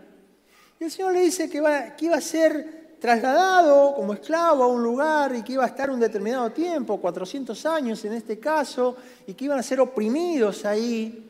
Y 0.80 0.84
el 0.84 0.92
Señor 0.92 1.14
le 1.14 1.22
dice 1.22 1.50
que, 1.50 1.58
iba 1.58 2.16
a 2.16 2.22
ser 2.22 2.98
trasladado 3.00 3.96
como 3.96 4.14
esclavo 4.14 4.64
a 4.64 4.68
un 4.68 4.84
lugar 4.84 5.36
y 5.36 5.44
que 5.44 5.54
iba 5.54 5.64
a 5.64 5.68
estar 5.68 5.90
un 5.90 6.00
determinado 6.00 6.52
tiempo, 6.52 7.00
400 7.00 7.66
años 7.66 8.04
en 8.06 8.14
este 8.14 8.40
caso, 8.40 8.96
y 9.26 9.34
que 9.34 9.46
iban 9.46 9.60
a 9.60 9.64
ser 9.64 9.80
oprimidos 9.80 10.66
ahí. 10.66 11.30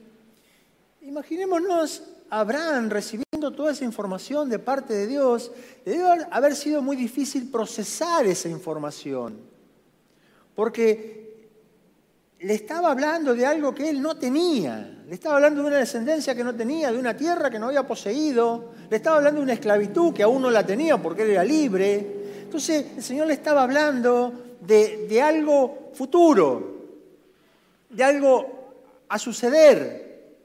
Imaginémonos 1.01 2.03
a 2.29 2.41
Abraham 2.41 2.89
recibiendo 2.89 3.51
toda 3.51 3.71
esa 3.71 3.85
información 3.85 4.49
de 4.49 4.59
parte 4.59 4.93
de 4.93 5.07
Dios. 5.07 5.51
Le 5.85 5.93
debe 5.93 6.27
haber 6.29 6.55
sido 6.55 6.81
muy 6.81 6.97
difícil 6.97 7.49
procesar 7.49 8.25
esa 8.25 8.49
información, 8.49 9.37
porque 10.55 11.47
le 12.39 12.53
estaba 12.53 12.91
hablando 12.91 13.33
de 13.33 13.45
algo 13.45 13.73
que 13.73 13.89
él 13.89 14.01
no 14.01 14.17
tenía. 14.17 14.96
Le 15.07 15.15
estaba 15.15 15.35
hablando 15.35 15.61
de 15.61 15.67
una 15.69 15.77
descendencia 15.77 16.35
que 16.35 16.43
no 16.43 16.53
tenía, 16.53 16.91
de 16.91 16.97
una 16.97 17.15
tierra 17.15 17.49
que 17.49 17.57
no 17.57 17.67
había 17.67 17.87
poseído. 17.87 18.71
Le 18.89 18.97
estaba 18.97 19.15
hablando 19.15 19.39
de 19.39 19.45
una 19.45 19.53
esclavitud 19.53 20.13
que 20.13 20.21
aún 20.21 20.41
no 20.41 20.51
la 20.51 20.65
tenía 20.65 21.01
porque 21.01 21.23
él 21.23 21.29
era 21.29 21.45
libre. 21.45 22.05
Entonces 22.41 22.87
el 22.97 23.01
Señor 23.01 23.27
le 23.27 23.33
estaba 23.33 23.63
hablando 23.63 24.33
de, 24.59 25.21
algo 25.21 25.91
futuro, 25.93 26.87
de 27.89 28.03
algo 28.03 29.05
a 29.07 29.17
suceder. 29.17 30.35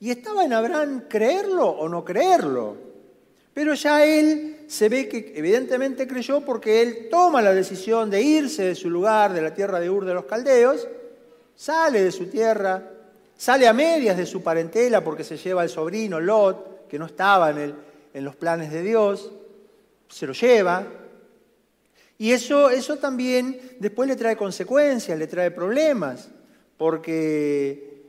Y 0.00 0.10
estaba 0.10 0.44
en 0.44 0.52
Abraham 0.52 1.04
creerlo 1.08 1.66
o 1.66 1.88
no 1.88 2.04
creerlo. 2.04 2.76
Pero 3.54 3.72
ya 3.72 4.04
él 4.04 4.66
se 4.66 4.90
ve 4.90 5.08
que 5.08 5.32
evidentemente 5.34 6.06
creyó 6.06 6.42
porque 6.42 6.82
él 6.82 7.08
toma 7.10 7.40
la 7.40 7.54
decisión 7.54 8.10
de 8.10 8.20
irse 8.20 8.64
de 8.64 8.74
su 8.74 8.90
lugar, 8.90 9.32
de 9.32 9.40
la 9.40 9.54
tierra 9.54 9.80
de 9.80 9.88
Ur 9.88 10.04
de 10.04 10.12
los 10.12 10.26
Caldeos, 10.26 10.86
sale 11.54 12.02
de 12.02 12.12
su 12.12 12.26
tierra, 12.26 12.91
sale 13.42 13.66
a 13.66 13.72
medias 13.72 14.16
de 14.16 14.24
su 14.24 14.40
parentela 14.40 15.02
porque 15.02 15.24
se 15.24 15.36
lleva 15.36 15.62
al 15.62 15.68
sobrino 15.68 16.20
Lot, 16.20 16.86
que 16.86 16.96
no 16.96 17.06
estaba 17.06 17.50
en, 17.50 17.74
en 18.14 18.24
los 18.24 18.36
planes 18.36 18.70
de 18.70 18.84
Dios, 18.84 19.32
se 20.08 20.28
lo 20.28 20.32
lleva. 20.32 20.86
Y 22.18 22.30
eso, 22.30 22.70
eso 22.70 22.98
también 22.98 23.60
después 23.80 24.08
le 24.08 24.14
trae 24.14 24.36
consecuencias, 24.36 25.18
le 25.18 25.26
trae 25.26 25.50
problemas, 25.50 26.28
porque 26.76 28.04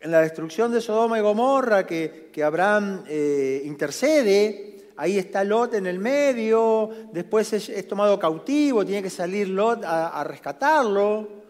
en 0.00 0.10
la 0.10 0.22
destrucción 0.22 0.72
de 0.72 0.80
Sodoma 0.80 1.20
y 1.20 1.22
Gomorra, 1.22 1.86
que, 1.86 2.30
que 2.32 2.42
Abraham 2.42 3.04
eh, 3.06 3.62
intercede, 3.64 4.88
ahí 4.96 5.18
está 5.18 5.44
Lot 5.44 5.74
en 5.74 5.86
el 5.86 6.00
medio, 6.00 6.90
después 7.12 7.52
es, 7.52 7.86
tomado 7.86 8.18
cautivo, 8.18 8.84
tiene 8.84 9.04
que 9.04 9.10
salir 9.10 9.50
Lot 9.50 9.84
a, 9.84 10.24
rescatarlo, 10.24 11.43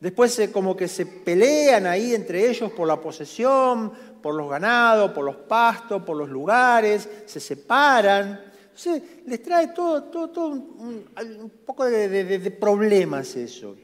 después 0.00 0.48
como 0.52 0.76
que 0.76 0.88
se 0.88 1.06
pelean 1.06 1.86
ahí 1.86 2.14
entre 2.14 2.48
ellos 2.48 2.70
por 2.72 2.86
la 2.86 3.00
posesión, 3.00 3.92
por 4.22 4.34
los 4.34 4.48
ganados, 4.50 5.12
por 5.12 5.24
los 5.24 5.36
pastos, 5.36 6.02
por 6.02 6.16
los 6.16 6.28
lugares, 6.28 7.08
se 7.26 7.40
separan. 7.40 8.40
Entonces 8.68 9.02
les 9.26 9.42
trae 9.42 9.68
todo, 9.68 10.10
un, 10.46 11.52
poco 11.64 11.84
de, 11.84 12.56
problemas 12.60 13.34
eso. 13.36 13.76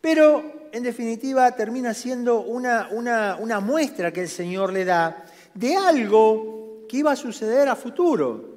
Pero 0.00 0.68
en 0.72 0.82
definitiva 0.82 1.50
termina 1.52 1.94
siendo 1.94 2.40
una, 2.40 2.88
una 2.90 3.60
muestra 3.60 4.12
que 4.12 4.22
el 4.22 4.28
Señor 4.28 4.72
le 4.72 4.84
da 4.84 5.24
de 5.54 5.76
algo 5.76 6.84
que 6.88 6.98
iba 6.98 7.12
a 7.12 7.16
suceder 7.16 7.68
a 7.68 7.76
futuro. 7.76 8.52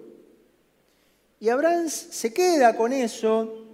Y 1.40 1.50
Abraham 1.50 1.88
se 1.88 2.34
queda 2.34 2.76
con 2.76 2.92
eso 2.92 3.67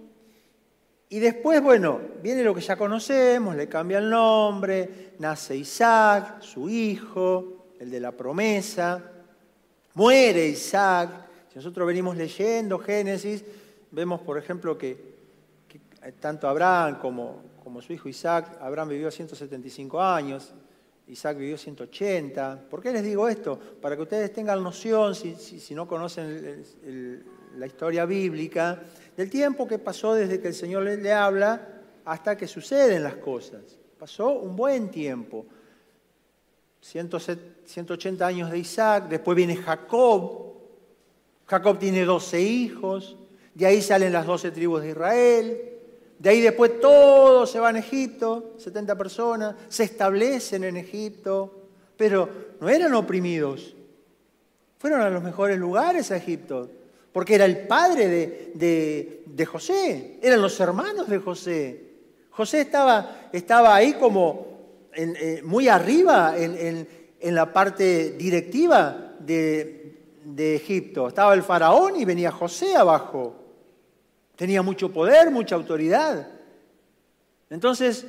y 1.14 1.20
después, 1.20 1.62
bueno, 1.62 2.00
viene 2.20 2.42
lo 2.42 2.52
que 2.52 2.60
ya 2.60 2.74
conocemos, 2.74 3.54
le 3.54 3.68
cambia 3.68 3.98
el 3.98 4.10
nombre, 4.10 5.12
nace 5.20 5.56
Isaac, 5.56 6.42
su 6.42 6.68
hijo, 6.68 7.66
el 7.78 7.88
de 7.88 8.00
la 8.00 8.10
promesa, 8.10 9.00
muere 9.94 10.48
Isaac. 10.48 11.10
Si 11.50 11.54
nosotros 11.54 11.86
venimos 11.86 12.16
leyendo 12.16 12.80
Génesis, 12.80 13.44
vemos, 13.92 14.22
por 14.22 14.38
ejemplo, 14.38 14.76
que, 14.76 15.14
tanto 16.18 16.48
Abraham 16.48 16.98
como, 16.98 17.42
como 17.62 17.80
su 17.80 17.92
hijo 17.92 18.08
Isaac, 18.08 18.58
Abraham 18.60 18.88
vivió 18.88 19.08
175 19.08 20.02
años, 20.02 20.52
Isaac 21.06 21.38
vivió 21.38 21.56
180. 21.56 22.64
¿Por 22.68 22.82
qué 22.82 22.90
les 22.90 23.04
digo 23.04 23.28
esto? 23.28 23.56
Para 23.80 23.94
que 23.94 24.02
ustedes 24.02 24.32
tengan 24.32 24.60
noción, 24.60 25.14
si, 25.14 25.74
no 25.76 25.86
conocen 25.86 26.64
la 27.56 27.66
historia 27.66 28.04
bíblica, 28.04 28.82
del 29.16 29.30
tiempo 29.30 29.66
que 29.66 29.78
pasó 29.78 30.14
desde 30.14 30.40
que 30.40 30.48
el 30.48 30.54
Señor 30.54 30.82
le, 30.82 31.12
habla 31.12 31.68
hasta 32.04 32.36
que 32.36 32.46
suceden 32.46 33.02
las 33.02 33.16
cosas. 33.16 33.62
Pasó 33.98 34.30
un 34.32 34.56
buen 34.56 34.90
tiempo. 34.90 35.46
180 36.80 38.26
años 38.26 38.50
de 38.50 38.58
Isaac, 38.58 39.08
después 39.08 39.36
viene 39.36 39.56
Jacob. 39.56 40.52
Jacob 41.46 41.78
tiene 41.78 42.04
12 42.04 42.40
hijos, 42.40 43.16
de 43.54 43.66
ahí 43.66 43.82
salen 43.82 44.12
las 44.12 44.26
12 44.26 44.50
tribus 44.50 44.82
de 44.82 44.90
Israel. 44.90 45.70
De 46.18 46.30
ahí 46.30 46.40
después 46.40 46.80
todos 46.80 47.50
se 47.50 47.58
van 47.58 47.76
a 47.76 47.80
Egipto, 47.80 48.54
70 48.58 48.96
personas, 48.96 49.54
se 49.68 49.84
establecen 49.84 50.64
en 50.64 50.76
Egipto, 50.76 51.68
pero 51.96 52.28
no 52.60 52.68
eran 52.68 52.94
oprimidos. 52.94 53.74
Fueron 54.78 55.00
a 55.00 55.10
los 55.10 55.22
mejores 55.22 55.58
lugares 55.58 56.10
a 56.10 56.16
Egipto, 56.16 56.70
porque 57.14 57.36
era 57.36 57.44
el 57.44 57.68
padre 57.68 58.08
de, 58.56 59.46
José, 59.46 60.18
eran 60.20 60.42
los 60.42 60.58
hermanos 60.58 61.08
de 61.08 61.20
José. 61.20 61.80
José 62.30 62.62
estaba, 62.62 63.28
estaba 63.32 63.72
ahí 63.72 63.92
como 63.92 64.48
eh, 64.92 65.40
muy 65.44 65.68
arriba 65.68 66.34
en, 66.36 66.88
la 67.20 67.52
parte 67.52 68.10
directiva 68.18 69.12
de, 69.20 69.96
de 70.24 70.56
Egipto. 70.56 71.06
Estaba 71.06 71.34
el 71.34 71.44
faraón 71.44 71.94
y 71.94 72.04
venía 72.04 72.32
José 72.32 72.74
abajo. 72.74 73.36
Tenía 74.34 74.62
mucho 74.62 74.92
poder, 74.92 75.30
mucha 75.30 75.54
autoridad. 75.54 76.26
Entonces, 77.48 78.06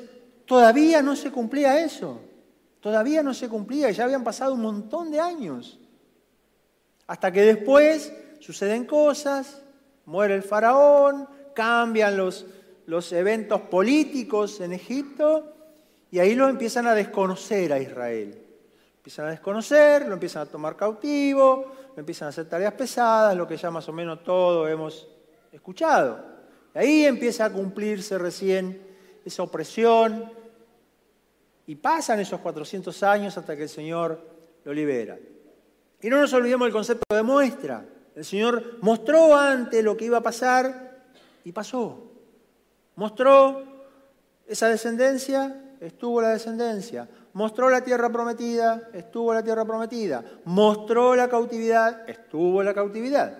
todavía 0.47 1.03
no 1.03 1.15
se 1.15 1.29
cumplía 1.29 1.85
eso. 1.85 2.21
Todavía 2.79 3.21
no 3.21 3.35
se 3.35 3.49
cumplía. 3.49 3.91
Ya 3.91 4.05
habían 4.05 4.23
pasado 4.23 4.55
un 4.55 4.61
montón 4.61 5.11
de 5.11 5.19
años. 5.19 5.77
Hasta 7.05 7.31
que 7.31 7.43
después 7.43 8.11
suceden 8.45 8.85
cosas, 8.85 9.63
muere 10.05 10.35
el 10.35 10.43
faraón, 10.43 11.27
cambian 11.55 12.15
los, 12.15 12.45
eventos 13.11 13.61
políticos 13.61 14.61
en 14.61 14.73
Egipto 14.73 15.51
y 16.11 16.19
ahí 16.19 16.35
lo 16.35 16.47
empiezan 16.47 16.85
a 16.85 16.93
desconocer 16.93 17.73
a 17.73 17.79
Israel. 17.79 18.39
Empiezan 18.97 19.25
a 19.25 19.29
desconocer, 19.31 20.05
lo 20.05 20.13
empiezan 20.13 20.43
a 20.43 20.45
tomar 20.45 20.75
cautivo, 20.75 21.73
lo 21.95 21.99
empiezan 21.99 22.27
a 22.27 22.29
hacer 22.29 22.47
tareas 22.47 22.73
pesadas, 22.73 23.35
lo 23.35 23.47
que 23.47 23.57
ya 23.57 23.71
más 23.71 23.89
o 23.89 23.93
menos 23.93 24.23
todo 24.23 24.67
hemos 24.67 25.07
escuchado. 25.51 26.23
Ahí 26.75 27.03
empieza 27.05 27.45
a 27.45 27.49
cumplirse 27.51 28.19
recién 28.19 28.79
esa 29.25 29.41
opresión 29.41 30.31
y 31.65 31.73
pasan 31.73 32.19
esos 32.19 32.39
400 32.41 33.01
años 33.01 33.35
hasta 33.39 33.55
que 33.55 33.63
el 33.63 33.69
Señor 33.69 34.21
lo 34.63 34.71
libera. 34.71 35.17
Y 35.99 36.09
no 36.09 36.19
nos 36.19 36.31
olvidemos 36.33 36.67
del 36.67 36.73
concepto 36.73 37.15
de 37.15 37.23
muestra. 37.23 37.83
El 38.15 38.23
Señor 38.23 38.77
mostró 38.81 39.35
antes 39.35 39.83
lo 39.83 39.97
que 39.97 40.05
iba 40.05 40.19
a 40.19 40.23
pasar 40.23 41.03
y 41.43 41.51
pasó. 41.51 42.11
Mostró 42.95 43.63
esa 44.47 44.69
descendencia, 44.69 45.75
estuvo 45.81 46.21
la 46.21 46.29
descendencia. 46.29 47.09
Mostró 47.33 47.69
la 47.69 47.83
tierra 47.83 48.09
prometida, 48.09 48.89
estuvo 48.93 49.33
la 49.33 49.43
tierra 49.43 49.65
prometida. 49.65 50.23
Mostró 50.45 51.15
la 51.15 51.27
cautividad, 51.27 52.09
estuvo 52.09 52.63
la 52.63 52.73
cautividad. 52.73 53.37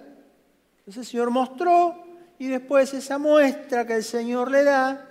Entonces 0.80 0.98
el 0.98 1.06
Señor 1.06 1.32
mostró 1.32 1.96
y 2.38 2.50
después 2.50 2.94
esa 2.94 3.18
muestra 3.18 3.88
que 3.88 3.96
el 3.96 4.04
Señor 4.04 4.52
le 4.52 4.64
da 4.66 5.10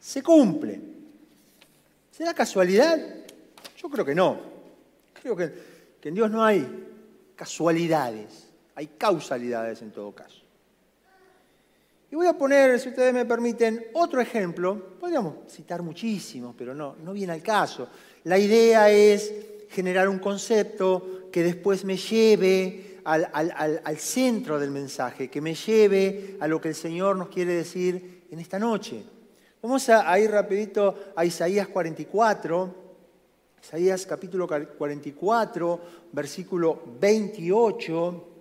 se 0.00 0.22
cumple. 0.22 0.80
¿Será 2.10 2.34
casualidad? 2.34 2.98
Yo 3.76 3.88
creo 3.88 4.04
que 4.04 4.14
no. 4.14 4.40
Creo 5.22 5.36
que, 5.36 5.52
que 6.00 6.08
en 6.08 6.14
Dios 6.16 6.30
no 6.30 6.44
hay 6.44 6.66
casualidades, 7.36 8.45
hay 8.76 8.86
causalidades 8.98 9.82
en 9.82 9.90
todo 9.90 10.14
caso. 10.14 10.42
Y 12.10 12.14
voy 12.14 12.26
a 12.26 12.34
poner, 12.34 12.78
si 12.78 12.90
ustedes 12.90 13.12
me 13.12 13.24
permiten, 13.24 13.86
otro 13.94 14.20
ejemplo. 14.20 14.96
Podríamos 15.00 15.50
citar 15.50 15.82
muchísimos, 15.82 16.54
pero 16.56 16.72
no, 16.72 16.94
no 17.02 17.12
viene 17.12 17.32
al 17.32 17.42
caso. 17.42 17.88
La 18.24 18.38
idea 18.38 18.90
es 18.90 19.32
generar 19.70 20.08
un 20.08 20.18
concepto 20.18 21.28
que 21.32 21.42
después 21.42 21.84
me 21.84 21.96
lleve 21.96 23.00
al, 23.04 23.98
centro 23.98 24.60
del 24.60 24.70
mensaje, 24.70 25.28
que 25.28 25.40
me 25.40 25.54
lleve 25.54 26.36
a 26.38 26.46
lo 26.46 26.60
que 26.60 26.68
el 26.68 26.74
Señor 26.74 27.16
nos 27.16 27.28
quiere 27.28 27.54
decir 27.54 28.26
en 28.30 28.38
esta 28.38 28.58
noche. 28.58 29.02
Vamos 29.62 29.88
a, 29.88 30.18
ir 30.20 30.30
rapidito 30.30 31.12
a 31.16 31.24
Isaías 31.24 31.68
44, 31.68 32.74
Isaías 33.62 34.06
capítulo 34.06 34.46
44, 34.46 35.80
versículo 36.12 36.82
28. 37.00 38.35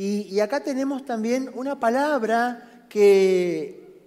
Y, 0.00 0.38
acá 0.38 0.62
tenemos 0.62 1.04
también 1.04 1.50
una 1.54 1.80
palabra 1.80 2.84
que, 2.88 4.04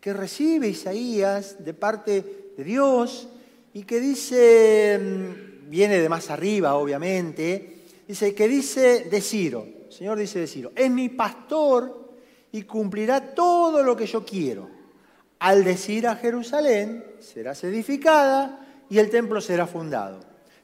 que 0.00 0.12
recibe 0.12 0.66
Isaías 0.66 1.64
de 1.64 1.74
parte 1.74 2.50
de 2.56 2.64
Dios 2.64 3.28
y 3.72 3.84
que 3.84 4.00
dice, 4.00 4.98
mm, 4.98 5.70
viene 5.70 6.00
de 6.00 6.08
más 6.08 6.28
arriba 6.28 6.74
obviamente, 6.74 7.84
dice, 8.08 8.34
que 8.34 8.48
dice 8.48 9.04
de 9.08 9.20
Ciro. 9.20 9.64
El 9.86 9.92
Señor 9.92 10.18
dice 10.18 10.40
de 10.40 10.48
Ciro, 10.48 10.72
es 10.74 10.90
mi 10.90 11.08
pastor 11.08 12.10
y 12.50 12.62
cumplirá 12.62 13.32
todo 13.32 13.84
lo 13.84 13.96
que 13.96 14.06
yo 14.06 14.24
quiero. 14.24 14.68
Al 15.38 15.62
decir 15.62 16.08
a 16.08 16.16
Jerusalén, 16.16 17.04
serás 17.20 17.62
edificada 17.62 18.84
y 18.90 18.98
el 18.98 19.08
templo 19.08 19.40
será 19.40 19.68
fundado. 19.68 20.18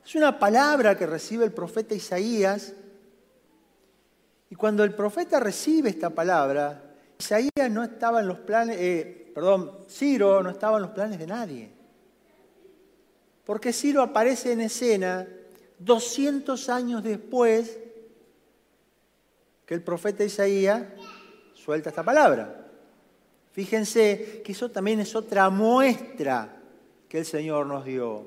Es 0.05 0.17
una 0.17 0.41
palabra 0.41 0.99
que 0.99 1.07
recibe 1.07 1.45
el 1.45 1.53
profeta 1.53 1.95
Isaías. 1.95 2.75
Y 4.53 4.55
cuando 4.55 4.85
el 4.85 4.95
profeta 4.95 5.41
recibe 5.41 5.89
esta 5.89 6.11
palabra, 6.11 6.79
Isaías 7.19 7.71
no 7.71 7.83
estaba 7.83 8.21
en 8.21 8.29
los 8.29 8.41
planes, 8.41 8.77
eh, 8.79 9.33
perdón, 9.35 9.79
Ciro 9.89 10.43
no 10.43 10.51
estaba 10.51 10.77
en 10.77 10.83
los 10.83 10.91
planes 10.91 11.19
de 11.19 11.27
nadie. 11.27 11.71
Porque 13.47 13.73
Ciro 13.73 14.03
aparece 14.03 14.53
en 14.53 14.61
escena 14.61 15.27
200 15.79 16.69
años 16.69 17.03
después 17.03 17.79
que 19.65 19.73
el 19.73 19.81
profeta 19.81 20.23
Isaías 20.23 20.83
suelta 21.55 21.89
esta 21.89 22.03
palabra. 22.03 22.67
Fíjense 23.53 24.43
que 24.45 24.53
eso 24.53 24.71
también 24.71 25.01
es 25.01 25.15
otra 25.15 25.49
muestra 25.49 26.61
que 27.09 27.21
el 27.21 27.25
Señor 27.25 27.65
nos 27.65 27.87
dio. 27.87 28.27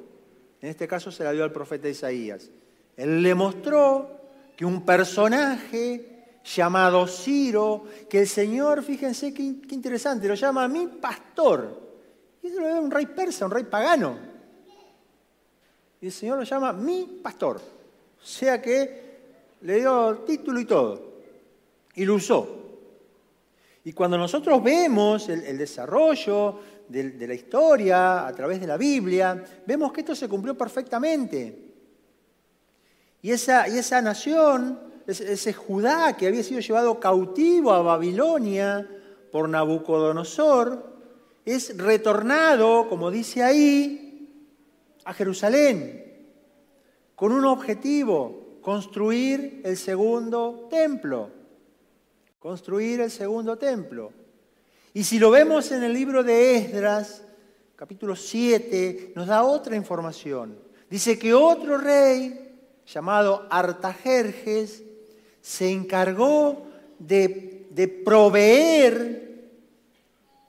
En 0.60 0.70
este 0.70 0.88
caso 0.88 1.12
se 1.12 1.24
la 1.24 1.34
dio 1.34 1.44
al 1.44 1.52
profeta 1.52 1.88
Isaías. 1.88 2.50
Él 2.98 3.22
le 3.22 3.36
mostró 3.36 4.10
que 4.58 4.66
un 4.66 4.84
personaje 4.84 6.14
llamado 6.46 7.08
Ciro, 7.08 7.86
que 8.08 8.22
el 8.22 8.28
Señor, 8.28 8.84
fíjense 8.84 9.34
qué, 9.34 9.42
interesante, 9.44 10.28
lo 10.28 10.36
llama 10.36 10.66
a 10.66 10.68
mi 10.68 10.88
pastor. 10.88 11.82
Y 12.44 12.48
eso 12.48 12.60
lo 12.60 12.68
ve 12.68 12.80
un 12.80 12.92
rey 12.92 13.08
persa, 13.08 13.46
un 13.46 13.52
rey 13.52 13.64
pagano. 13.64 14.18
Y 16.00 16.06
el 16.06 16.12
Señor 16.12 16.38
lo 16.38 16.44
llama 16.44 16.72
mi 16.72 17.20
pastor. 17.24 17.58
O 17.58 18.26
sea 18.26 18.62
que 18.62 19.06
le 19.62 19.78
dio 19.78 20.20
título 20.20 20.60
y 20.60 20.66
todo. 20.66 21.16
Y 21.96 22.06
lo 22.06 22.16
usó. 22.16 22.62
Y 23.84 23.94
cuando 23.94 24.18
nosotros 24.18 24.64
vemos 24.64 25.30
el, 25.30 25.58
desarrollo 25.58 26.60
de, 26.88 27.28
la 27.28 27.34
historia 27.34 28.28
a 28.28 28.34
través 28.34 28.60
de 28.60 28.68
la 28.68 28.78
Biblia, 28.78 29.44
vemos 29.66 29.92
que 29.92 30.02
esto 30.02 30.16
se 30.16 30.28
cumplió 30.28 30.56
perfectamente. 30.56 31.72
Y 33.22 33.32
esa 33.32 34.02
nación, 34.02 34.80
ese, 35.08 35.54
Judá 35.54 36.16
que 36.18 36.28
había 36.28 36.44
sido 36.44 36.60
llevado 36.60 37.00
cautivo 37.00 37.72
a 37.72 37.82
Babilonia 37.82 38.88
por 39.32 39.50
Nabucodonosor, 39.50 40.96
es 41.46 41.78
retornado, 41.78 42.90
como 42.90 43.12
dice 43.12 43.44
ahí, 43.44 44.30
a 45.04 45.14
Jerusalén, 45.14 46.28
con 47.16 47.32
un 47.32 47.46
objetivo, 47.46 48.60
construir 48.62 49.62
el 49.64 49.78
segundo 49.78 50.68
templo 50.70 51.36
construir 52.46 53.02
el 53.02 53.10
segundo 53.10 53.58
templo. 53.58 54.14
Y 54.94 55.04
si 55.04 55.18
lo 55.18 55.32
vemos 55.32 55.72
en 55.72 55.82
el 55.82 55.92
libro 55.92 56.24
de 56.24 56.56
Esdras, 56.58 57.24
capítulo 57.76 58.16
7, 58.16 59.14
nos 59.16 59.26
da 59.26 59.44
otra 59.44 59.76
información. 59.76 60.56
Dice 60.88 61.18
que 61.18 61.34
otro 61.34 61.80
rey, 61.80 62.56
llamado 62.86 63.48
Artajerjes, 63.50 64.84
se 65.46 65.70
encargó 65.70 66.66
de, 66.98 67.68
de 67.70 67.88
proveer 67.88 69.52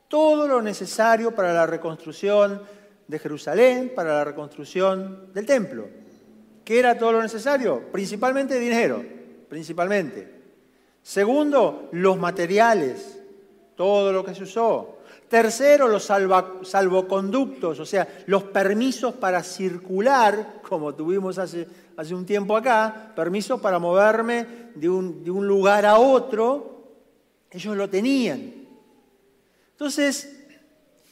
todo 0.09 0.49
lo 0.49 0.63
necesario 0.63 1.35
para 1.35 1.53
la 1.53 1.67
reconstrucción 1.67 2.63
de 3.07 3.19
Jerusalén, 3.19 3.93
para 3.95 4.15
la 4.15 4.25
reconstrucción 4.25 5.35
del 5.35 5.45
templo. 5.45 5.87
¿Qué 6.65 6.79
era 6.79 6.97
todo 6.97 7.13
lo 7.13 7.23
necesario? 7.23 7.93
Principalmente 7.93 8.59
dinero, 8.59 9.05
principalmente. 9.51 10.33
Segundo, 11.03 11.91
los 11.93 12.17
materiales, 12.17 13.21
todo 13.75 14.15
lo 14.15 14.25
que 14.25 14.35
se 14.35 14.45
usó. 14.45 14.96
Tercero, 15.29 15.89
los 15.89 16.05
salvoconductos, 16.05 17.81
o 17.81 17.87
sea, 17.87 18.07
los 18.27 18.45
permisos 18.45 19.15
para 19.15 19.43
circular, 19.43 20.61
como 20.63 20.95
tuvimos 20.95 21.39
hace, 21.39 21.67
hace 21.97 22.15
un 22.15 22.25
tiempo 22.25 22.57
acá, 22.57 23.13
permisos 23.15 23.61
para 23.61 23.79
moverme 23.79 24.47
de 24.75 24.89
un, 24.89 25.25
de 25.25 25.31
un 25.31 25.47
lugar 25.47 25.85
a 25.85 25.99
otro, 25.99 26.85
ellos 27.51 27.77
lo 27.77 27.91
tenían. 27.91 28.53
Entonces, 29.73 30.45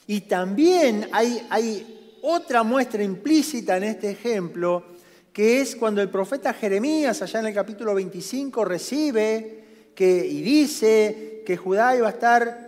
y 0.07 0.21
también 0.21 1.09
hay, 1.11 1.45
hay 1.49 2.17
otra 2.21 2.63
muestra 2.63 3.03
implícita 3.03 3.77
en 3.77 3.83
este 3.83 4.11
ejemplo, 4.11 4.83
que 5.33 5.59
es 5.59 5.75
cuando 5.75 6.01
el 6.01 6.09
profeta 6.09 6.53
Jeremías, 6.53 7.21
allá 7.21 7.41
en 7.41 7.47
el 7.47 7.53
capítulo 7.53 7.93
25, 7.93 8.63
recibe 8.63 9.65
y 9.97 10.41
dice 10.41 11.43
que 11.45 11.57
Judá 11.57 11.95
iba 11.95 12.07
a 12.07 12.11
estar 12.11 12.64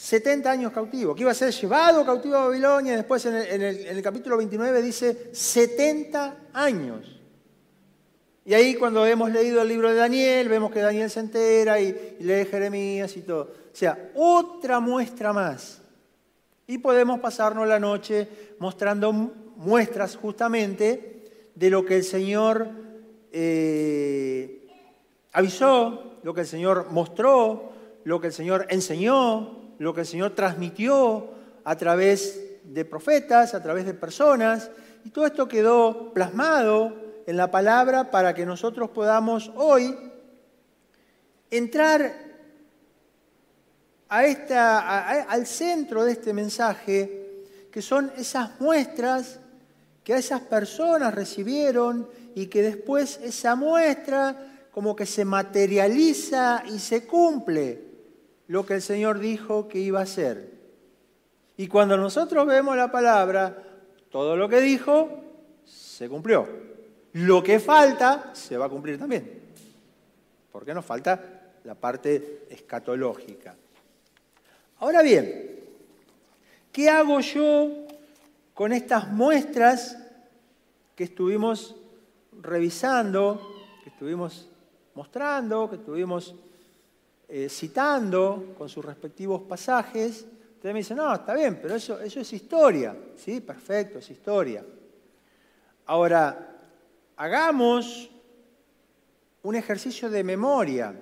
70 0.00 0.50
años 0.50 0.72
cautivo, 0.72 1.14
que 1.14 1.20
iba 1.20 1.30
a 1.30 1.34
ser 1.34 1.52
llevado 1.52 2.06
cautivo 2.06 2.34
a 2.36 2.46
Babilonia, 2.46 2.96
después 2.96 3.26
en 3.26 3.34
el, 3.60 4.02
capítulo 4.02 4.38
29 4.38 4.80
dice 4.80 5.28
70 5.30 6.36
años. 6.54 7.20
Y 8.46 8.54
ahí 8.54 8.76
cuando 8.76 9.04
hemos 9.04 9.30
leído 9.30 9.60
el 9.60 9.68
libro 9.68 9.90
de 9.90 9.96
Daniel, 9.96 10.48
vemos 10.48 10.72
que 10.72 10.80
Daniel 10.80 11.10
se 11.10 11.20
entera 11.20 11.78
y, 11.78 12.16
y 12.18 12.24
lee 12.24 12.46
Jeremías 12.50 13.14
y 13.18 13.20
todo. 13.20 13.42
O 13.42 13.76
sea, 13.76 14.10
otra 14.14 14.80
muestra 14.80 15.34
más. 15.34 15.82
Y 16.66 16.78
podemos 16.78 17.20
pasarnos 17.20 17.68
la 17.68 17.78
noche 17.78 18.26
mostrando 18.58 19.12
muestras 19.12 20.16
justamente 20.16 21.50
de 21.54 21.68
lo 21.68 21.84
que 21.84 21.96
el 21.96 22.04
Señor 22.04 22.68
eh, 23.32 24.66
avisó, 25.32 26.16
lo 26.22 26.32
que 26.32 26.40
el 26.40 26.46
Señor 26.46 26.86
mostró, 26.90 27.72
lo 28.04 28.18
que 28.18 28.28
el 28.28 28.32
Señor 28.32 28.66
enseñó, 28.70 29.59
lo 29.80 29.94
que 29.94 30.02
el 30.02 30.06
Señor 30.06 30.34
transmitió 30.34 31.30
a 31.64 31.74
través 31.74 32.38
de 32.64 32.84
profetas, 32.84 33.54
a 33.54 33.62
través 33.62 33.86
de 33.86 33.94
personas, 33.94 34.70
y 35.06 35.08
todo 35.08 35.24
esto 35.24 35.48
quedó 35.48 36.12
plasmado 36.12 36.94
en 37.26 37.38
la 37.38 37.50
palabra 37.50 38.10
para 38.10 38.34
que 38.34 38.44
nosotros 38.44 38.90
podamos 38.90 39.50
hoy 39.56 39.96
entrar 41.50 42.12
al 44.10 45.46
centro 45.46 46.04
de 46.04 46.12
este 46.12 46.34
mensaje, 46.34 47.46
que 47.72 47.80
son 47.80 48.12
esas 48.18 48.60
muestras 48.60 49.40
que 50.04 50.12
esas 50.14 50.42
personas 50.42 51.14
recibieron 51.14 52.06
y 52.34 52.48
que 52.48 52.60
después 52.60 53.18
esa 53.22 53.54
muestra 53.54 54.68
como 54.72 54.94
que 54.94 55.06
se 55.06 55.24
materializa 55.24 56.64
y 56.66 56.78
se 56.78 57.06
cumple 57.06 57.89
lo 58.50 58.66
que 58.66 58.74
el 58.74 58.82
Señor 58.82 59.20
dijo 59.20 59.68
que 59.68 59.78
iba 59.78 60.00
a 60.00 60.02
hacer. 60.02 60.50
Y 61.56 61.68
cuando 61.68 61.96
nosotros 61.96 62.44
vemos 62.48 62.76
la 62.76 62.90
palabra, 62.90 63.56
todo 64.10 64.36
lo 64.36 64.48
que 64.48 64.60
dijo 64.60 65.22
se 65.64 66.08
cumplió. 66.08 66.48
Lo 67.12 67.44
que 67.44 67.60
falta 67.60 68.34
se 68.34 68.56
va 68.56 68.66
a 68.66 68.68
cumplir 68.68 68.98
también. 68.98 69.40
Porque 70.50 70.74
nos 70.74 70.84
falta 70.84 71.52
la 71.62 71.76
parte 71.76 72.46
escatológica. 72.50 73.54
Ahora 74.80 75.02
bien, 75.02 75.60
¿qué 76.72 76.90
hago 76.90 77.20
yo 77.20 77.86
con 78.52 78.72
estas 78.72 79.12
muestras 79.12 79.96
que 80.96 81.04
estuvimos 81.04 81.76
revisando, 82.32 83.40
que 83.84 83.90
estuvimos 83.90 84.48
mostrando, 84.96 85.70
que 85.70 85.76
estuvimos 85.76 86.34
eh, 87.30 87.48
citando 87.48 88.54
con 88.58 88.68
sus 88.68 88.84
respectivos 88.84 89.42
pasajes. 89.42 90.26
Ustedes 90.54 90.72
me 90.74 90.80
dicen, 90.80 90.96
no, 90.96 91.14
está 91.14 91.34
bien, 91.34 91.58
pero 91.60 91.76
eso, 91.76 92.00
eso 92.00 92.20
es 92.20 92.32
historia. 92.32 92.96
Sí, 93.16 93.40
perfecto, 93.40 93.98
es 93.98 94.10
historia. 94.10 94.64
Ahora, 95.86 96.58
hagamos 97.16 98.10
un 99.42 99.54
ejercicio 99.54 100.10
de 100.10 100.24
memoria. 100.24 101.00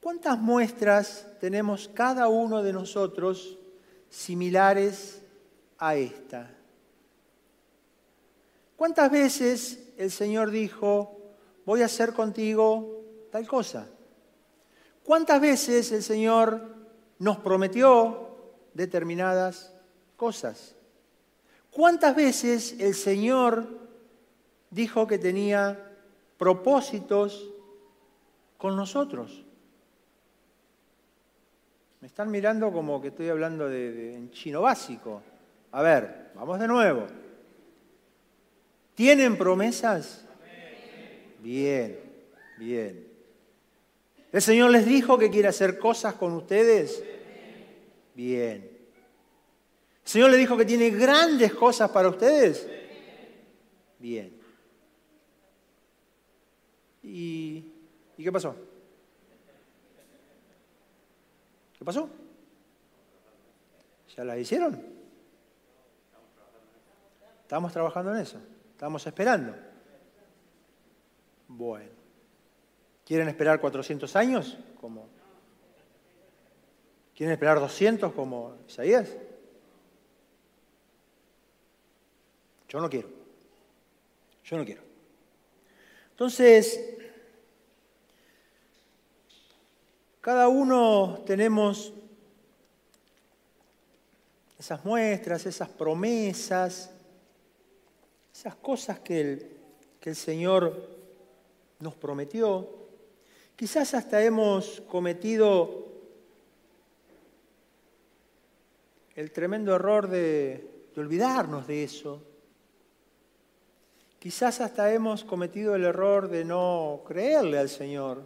¿Cuántas 0.00 0.38
muestras 0.38 1.26
tenemos 1.40 1.88
cada 1.88 2.28
uno 2.28 2.62
de 2.62 2.72
nosotros 2.72 3.58
similares 4.08 5.20
a 5.78 5.96
esta? 5.96 6.50
¿Cuántas 8.76 9.10
veces 9.10 9.86
el 9.96 10.10
Señor 10.10 10.50
dijo, 10.50 11.18
voy 11.64 11.82
a 11.82 11.86
hacer 11.86 12.12
contigo 12.12 12.96
tal 13.30 13.46
cosa. 13.46 13.86
¿Cuántas 15.06 15.40
veces 15.40 15.92
el 15.92 16.02
Señor 16.02 16.60
nos 17.20 17.36
prometió 17.36 18.28
determinadas 18.74 19.72
cosas? 20.16 20.74
¿Cuántas 21.70 22.16
veces 22.16 22.74
el 22.80 22.92
Señor 22.92 23.68
dijo 24.68 25.06
que 25.06 25.18
tenía 25.18 25.78
propósitos 26.36 27.48
con 28.58 28.74
nosotros? 28.74 29.44
Me 32.00 32.08
están 32.08 32.28
mirando 32.28 32.72
como 32.72 33.00
que 33.00 33.08
estoy 33.08 33.28
hablando 33.28 33.68
de, 33.68 34.16
en 34.16 34.32
chino 34.32 34.62
básico. 34.62 35.22
A 35.70 35.82
ver, 35.82 36.32
vamos 36.34 36.58
de 36.58 36.66
nuevo. 36.66 37.06
¿Tienen 38.96 39.38
promesas? 39.38 40.26
Bien. 41.40 42.00
Bien. 42.58 43.05
¿El 44.36 44.42
Señor 44.42 44.70
les 44.70 44.84
dijo 44.84 45.16
que 45.16 45.30
quiere 45.30 45.48
hacer 45.48 45.78
cosas 45.78 46.12
con 46.12 46.34
ustedes? 46.34 47.02
Bien. 48.14 48.70
¿El 50.04 50.10
Señor 50.10 50.28
les 50.28 50.40
dijo 50.40 50.58
que 50.58 50.66
tiene 50.66 50.90
grandes 50.90 51.54
cosas 51.54 51.90
para 51.90 52.10
ustedes? 52.10 52.68
Bien. 53.98 54.38
¿Y, 57.02 57.64
¿y 58.18 58.22
qué 58.22 58.30
pasó? 58.30 58.54
¿Qué 61.78 61.82
pasó? 61.82 62.10
¿Ya 64.14 64.22
la 64.22 64.36
hicieron? 64.38 64.84
Estamos 67.40 67.72
trabajando 67.72 68.14
en 68.14 68.20
eso. 68.20 68.38
Estamos 68.74 69.06
esperando. 69.06 69.54
Bueno. 71.48 71.95
¿Quieren 73.06 73.28
esperar 73.28 73.60
400 73.60 74.16
años? 74.16 74.58
Como... 74.80 75.06
¿Quieren 77.14 77.32
esperar 77.32 77.60
200 77.60 78.12
como 78.12 78.56
Isaías? 78.68 79.16
Yo 82.68 82.80
no 82.80 82.90
quiero. 82.90 83.08
Yo 84.44 84.58
no 84.58 84.64
quiero. 84.64 84.82
Entonces, 86.10 86.80
cada 90.20 90.48
uno 90.48 91.22
tenemos 91.24 91.92
esas 94.58 94.84
muestras, 94.84 95.46
esas 95.46 95.68
promesas, 95.68 96.90
esas 98.34 98.56
cosas 98.56 98.98
que 98.98 99.20
el, 99.20 99.56
que 100.00 100.10
el 100.10 100.16
Señor 100.16 100.90
nos 101.78 101.94
prometió. 101.94 102.85
Quizás 103.56 103.94
hasta 103.94 104.22
hemos 104.22 104.82
cometido 104.82 105.86
el 109.14 109.32
tremendo 109.32 109.74
error 109.74 110.08
de, 110.08 110.90
olvidarnos 110.94 111.66
de 111.66 111.84
eso. 111.84 112.22
Quizás 114.18 114.60
hasta 114.60 114.92
hemos 114.92 115.24
cometido 115.24 115.74
el 115.74 115.84
error 115.84 116.28
de 116.28 116.44
no 116.44 117.00
creerle 117.06 117.58
al 117.58 117.70
Señor. 117.70 118.22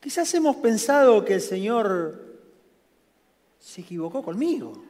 Quizás 0.00 0.32
hemos 0.34 0.56
pensado 0.56 1.24
que 1.24 1.34
el 1.34 1.40
Señor 1.40 2.20
se 3.58 3.80
equivocó 3.80 4.22
conmigo. 4.22 4.84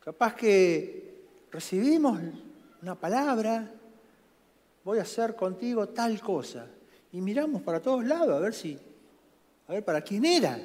Capaz 0.00 0.34
que 0.34 1.26
recibimos 1.50 2.18
una 2.80 2.94
palabra 2.94 3.70
voy 4.84 4.98
a 4.98 5.02
hacer 5.02 5.34
contigo 5.34 5.88
tal 5.88 6.20
cosa. 6.20 6.66
Y 7.12 7.20
miramos 7.20 7.62
para 7.62 7.80
todos 7.80 8.04
lados 8.04 8.36
a 8.36 8.40
ver 8.40 8.54
si, 8.54 8.78
a 9.66 9.72
ver 9.72 9.84
para 9.84 10.02
quién 10.02 10.24
era. 10.24 10.58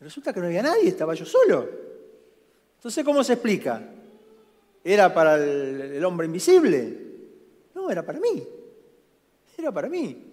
resulta 0.00 0.32
que 0.32 0.40
no 0.40 0.46
había 0.46 0.62
nadie, 0.62 0.88
estaba 0.88 1.14
yo 1.14 1.24
solo. 1.24 1.68
Entonces, 2.76 3.04
¿cómo 3.04 3.22
se 3.22 3.34
explica? 3.34 3.82
¿Era 4.82 5.12
para 5.12 5.36
el, 5.36 5.80
el 5.80 6.04
hombre 6.04 6.26
invisible? 6.26 7.04
No, 7.74 7.90
era 7.90 8.04
para 8.04 8.20
mí. 8.20 8.46
Era 9.56 9.72
para 9.72 9.88
mí. 9.88 10.32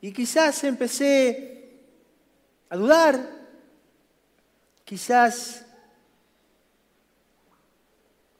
Y 0.00 0.12
quizás 0.12 0.62
empecé 0.64 1.80
a 2.68 2.76
dudar, 2.76 3.20
quizás 4.84 5.64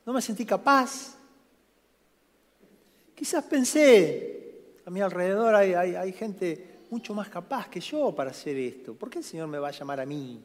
no 0.04 0.12
me 0.12 0.20
sentí 0.20 0.44
capaz, 0.44 1.16
Quizás 3.14 3.44
pensé, 3.44 4.34
a 4.84 4.90
mi 4.90 5.00
alrededor 5.00 5.54
hay, 5.54 6.12
gente 6.12 6.82
mucho 6.90 7.14
más 7.14 7.28
capaz 7.28 7.68
que 7.68 7.80
yo 7.80 8.14
para 8.14 8.30
hacer 8.30 8.56
esto. 8.56 8.94
¿Por 8.94 9.08
qué 9.08 9.18
el 9.18 9.24
Señor 9.24 9.48
me 9.48 9.58
va 9.58 9.68
a 9.68 9.72
llamar 9.72 10.00
a 10.00 10.06
mí? 10.06 10.42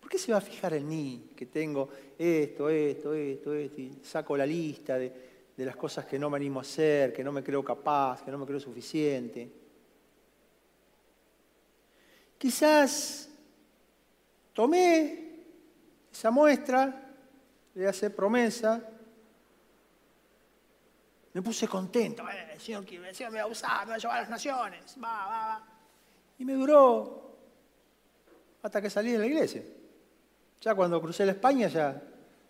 ¿Por 0.00 0.10
qué 0.10 0.18
se 0.18 0.32
va 0.32 0.38
a 0.38 0.42
fijar 0.42 0.74
en 0.74 0.86
mí? 0.86 1.30
Que 1.34 1.46
tengo 1.46 1.88
esto, 2.18 2.68
esto, 2.68 3.14
esto, 3.14 3.54
esto, 3.54 3.80
y 3.80 3.98
saco 4.02 4.36
la 4.36 4.46
lista 4.46 4.98
de, 4.98 5.12
de 5.56 5.64
las 5.64 5.76
cosas 5.76 6.04
que 6.04 6.18
no 6.18 6.28
me 6.28 6.36
animo 6.36 6.60
a 6.60 6.62
hacer, 6.62 7.12
que 7.12 7.24
no 7.24 7.32
me 7.32 7.42
creo 7.42 7.64
capaz, 7.64 8.22
que 8.22 8.30
no 8.30 8.38
me 8.38 8.46
creo 8.46 8.60
suficiente. 8.60 9.50
Quizás 12.36 13.30
tomé 14.52 15.24
esa 16.12 16.30
muestra, 16.30 17.12
le 17.74 17.88
hace 17.88 18.10
promesa, 18.10 18.88
me 21.34 21.42
puse 21.42 21.66
contento. 21.68 22.24
El, 22.28 22.60
Señor, 22.60 22.84
el 22.88 23.14
Señor 23.14 23.32
me 23.32 23.38
va 23.38 23.44
a 23.44 23.48
usar, 23.48 23.84
me 23.84 23.90
va 23.90 23.94
a 23.96 23.98
llevar 23.98 24.18
a 24.18 24.20
las 24.20 24.30
naciones. 24.30 24.96
Va, 25.02 25.26
va, 25.26 25.46
va. 25.46 25.66
Y 26.38 26.44
me 26.44 26.54
duró 26.54 27.36
hasta 28.62 28.80
que 28.80 28.88
salí 28.88 29.12
de 29.12 29.18
la 29.18 29.26
iglesia. 29.26 29.62
Ya 30.60 30.74
cuando 30.74 31.00
crucé 31.02 31.26
la 31.26 31.32
España 31.32 31.66
ya, 31.68 32.00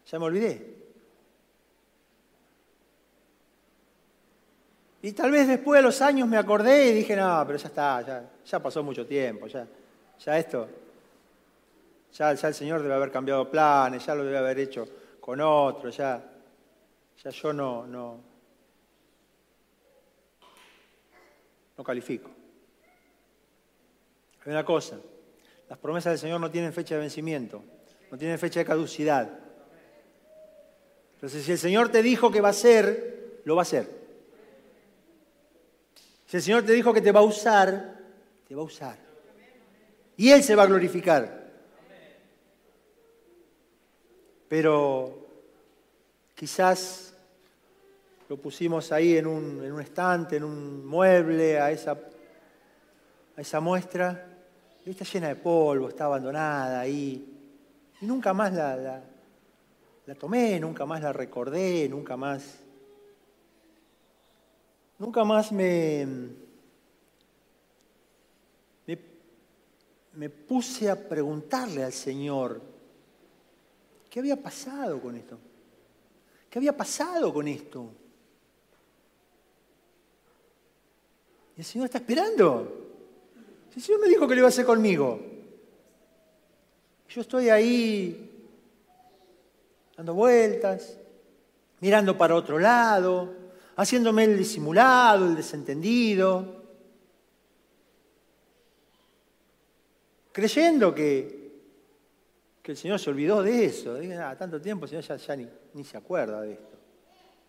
ya 0.07 0.19
me 0.19 0.25
olvidé. 0.27 0.75
Y 5.01 5.13
tal 5.13 5.31
vez 5.31 5.49
después 5.49 5.79
de 5.79 5.83
los 5.83 6.01
años 6.01 6.29
me 6.29 6.37
acordé 6.37 6.91
y 6.91 6.95
dije, 6.95 7.17
no, 7.17 7.43
pero 7.47 7.59
ya 7.59 7.69
está, 7.69 8.03
ya, 8.03 8.31
ya 8.45 8.63
pasó 8.63 8.83
mucho 8.83 9.07
tiempo, 9.07 9.47
ya, 9.49 9.67
ya 10.19 10.39
esto, 10.39 10.67
ya, 12.11 12.33
ya, 12.33 12.49
el 12.49 12.55
Señor 12.55 12.81
debe 12.81 12.95
haber 12.95 13.11
cambiado 13.11 13.51
planes, 13.51 14.07
ya 14.07 14.15
lo 14.15 14.25
debe 14.25 14.39
haber 14.39 14.61
hecho 14.61 14.89
con 15.21 15.43
otro, 15.43 15.91
ya, 15.91 16.25
ya 17.23 17.31
yo 17.31 17.53
no, 17.53 17.87
no, 17.87 18.19
no 21.77 21.85
califico. 21.85 22.31
Hay 24.45 24.53
una 24.53 24.65
cosa, 24.65 24.99
las 25.69 25.79
promesas 25.79 26.13
del 26.13 26.19
Señor 26.19 26.41
no 26.41 26.51
tienen 26.51 26.73
fecha 26.73 26.95
de 26.95 27.01
vencimiento, 27.01 27.65
no 28.11 28.19
tienen 28.19 28.39
fecha 28.39 28.61
de 28.61 28.67
caducidad. 28.67 29.39
Entonces, 31.15 31.45
si 31.45 31.53
el 31.53 31.59
Señor 31.59 31.89
te 31.91 32.03
dijo 32.03 32.31
que 32.31 32.41
va 32.41 32.51
a 32.51 32.53
ser, 32.53 33.41
lo 33.45 33.57
va 33.57 33.63
a 33.63 33.65
hacer. 33.65 33.89
Si 36.27 36.37
el 36.37 36.43
Señor 36.43 36.65
te 36.65 36.73
dijo 36.73 36.93
que 36.93 37.01
te 37.01 37.13
va 37.13 37.21
a 37.21 37.25
usar, 37.25 37.99
te 38.47 38.55
va 38.55 38.61
a 38.61 38.65
usar. 38.65 38.99
Y 40.17 40.31
Él 40.31 40.43
se 40.43 40.55
va 40.55 40.65
a 40.65 40.67
glorificar. 40.67 41.45
Pero 44.49 45.27
quizás 46.35 47.14
lo 48.35 48.41
pusimos 48.41 48.91
ahí 48.91 49.17
en 49.17 49.29
un, 49.29 49.81
estante, 49.81 50.39
en 50.39 50.43
un 50.43 50.85
mueble, 50.85 51.61
a 51.61 51.71
esa, 51.71 51.93
a 51.93 53.41
esa 53.41 53.61
muestra. 53.61 54.27
Y 54.85 54.91
está 54.91 55.05
llena 55.05 55.29
de 55.29 55.37
polvo, 55.37 55.89
está 55.89 56.07
abandonada 56.07 56.81
ahí. 56.81 57.33
Y 58.01 58.05
nunca 58.05 58.35
más 58.35 58.53
la, 58.53 59.05
la, 60.05 60.15
tomé, 60.17 60.59
nunca 60.59 60.85
más 60.85 61.01
la 61.01 61.13
recordé, 61.13 61.89
nunca 61.89 62.17
más. 62.17 62.59
Nunca 64.99 65.23
más 65.23 65.53
me, 65.53 66.05
me 70.17 70.29
puse 70.29 70.91
a 70.91 71.09
preguntarle 71.09 71.85
al 71.85 71.93
Señor, 71.93 72.61
¿qué 74.11 74.19
había 74.19 74.43
pasado 74.43 75.01
con 75.01 75.15
esto? 75.15 75.39
¿Qué 76.51 76.59
había 76.59 76.77
pasado 76.77 77.33
con 77.33 77.47
esto? 77.47 77.93
Y 81.57 81.61
el 81.61 81.65
Señor 81.65 81.87
está 81.87 81.99
esperando. 81.99 82.91
el 83.75 83.83
Señor 83.83 84.01
me 84.01 84.09
dijo 84.09 84.27
que 84.27 84.35
lo 84.35 84.41
iba 84.41 84.49
a 84.49 84.51
hacer 84.51 84.67
conmigo. 84.67 85.21
Yo 87.09 87.21
estoy 87.21 87.49
ahí 87.49 88.31
dando 89.97 90.15
vueltas, 90.15 90.99
mirando 91.81 92.19
para 92.19 92.35
otro 92.35 92.59
lado, 92.59 93.33
haciéndome 93.77 94.25
el 94.25 94.37
disimulado, 94.37 95.27
el 95.27 95.37
desentendido, 95.37 96.65
creyendo 100.33 100.93
que, 100.93 101.53
que 102.61 102.73
el 102.73 102.77
Señor 102.77 102.99
se 102.99 103.11
olvidó 103.11 103.43
de 103.45 103.67
eso. 103.67 103.95
Dije, 103.95 104.17
ah, 104.17 104.37
tanto 104.37 104.61
tiempo, 104.61 104.87
el 104.87 104.91
Señor 104.91 105.19
ya, 105.21 105.37
ni, 105.37 105.49
ni, 105.75 105.85
se 105.85 105.97
acuerda 105.97 106.41
de 106.41 106.55
esto. 106.55 106.77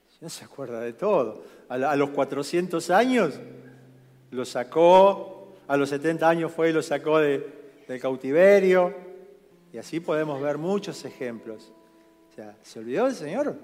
El 0.09 0.13
Señor 0.19 0.31
se 0.31 0.45
acuerda 0.45 0.79
de 0.81 0.93
todo. 0.93 1.43
A, 1.69 1.73
a 1.73 1.95
los 1.95 2.11
400 2.11 2.89
años 2.91 3.33
lo 4.31 4.45
sacó, 4.45 5.55
a 5.67 5.77
los 5.77 5.89
70 5.89 6.27
años 6.27 6.51
fue 6.51 6.69
y 6.69 6.73
lo 6.73 6.81
sacó 6.81 7.19
de, 7.19 7.45
del 7.87 7.99
cautiverio. 7.99 8.93
Y 9.73 9.77
así 9.77 9.99
podemos 9.99 10.41
ver 10.41 10.57
muchos 10.57 11.03
ejemplos. 11.05 11.71
O 12.31 12.35
sea, 12.35 12.55
¿se 12.61 12.79
olvidó 12.79 13.05
del 13.05 13.15
Señor? 13.15 13.55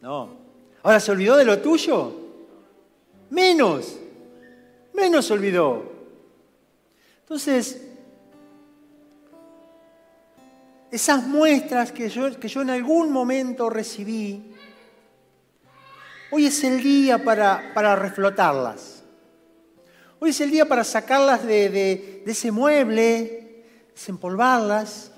No. 0.00 0.36
Ahora, 0.82 1.00
¿se 1.00 1.10
olvidó 1.10 1.36
de 1.36 1.44
lo 1.44 1.58
tuyo? 1.60 2.12
Menos. 3.30 3.98
Menos 4.94 5.26
se 5.26 5.32
olvidó. 5.32 5.84
Entonces, 7.20 7.86
esas 10.90 11.26
muestras 11.26 11.92
que 11.92 12.08
yo, 12.08 12.38
que 12.38 12.48
yo 12.48 12.62
en 12.62 12.70
algún 12.70 13.12
momento 13.12 13.70
recibí, 13.70 14.50
Hoy 16.32 16.46
es 16.46 16.62
el 16.62 16.80
día 16.80 17.24
para, 17.24 17.72
para 17.74 17.96
reflotarlas. 17.96 18.99
Hoy 20.22 20.30
es 20.30 20.40
el 20.42 20.50
día 20.50 20.68
para 20.68 20.84
sacarlas 20.84 21.46
de, 21.46 22.22
ese 22.26 22.52
mueble, 22.52 23.64
desempolvarlas, 23.94 25.12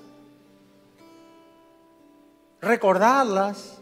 recordarlas. 2.61 3.79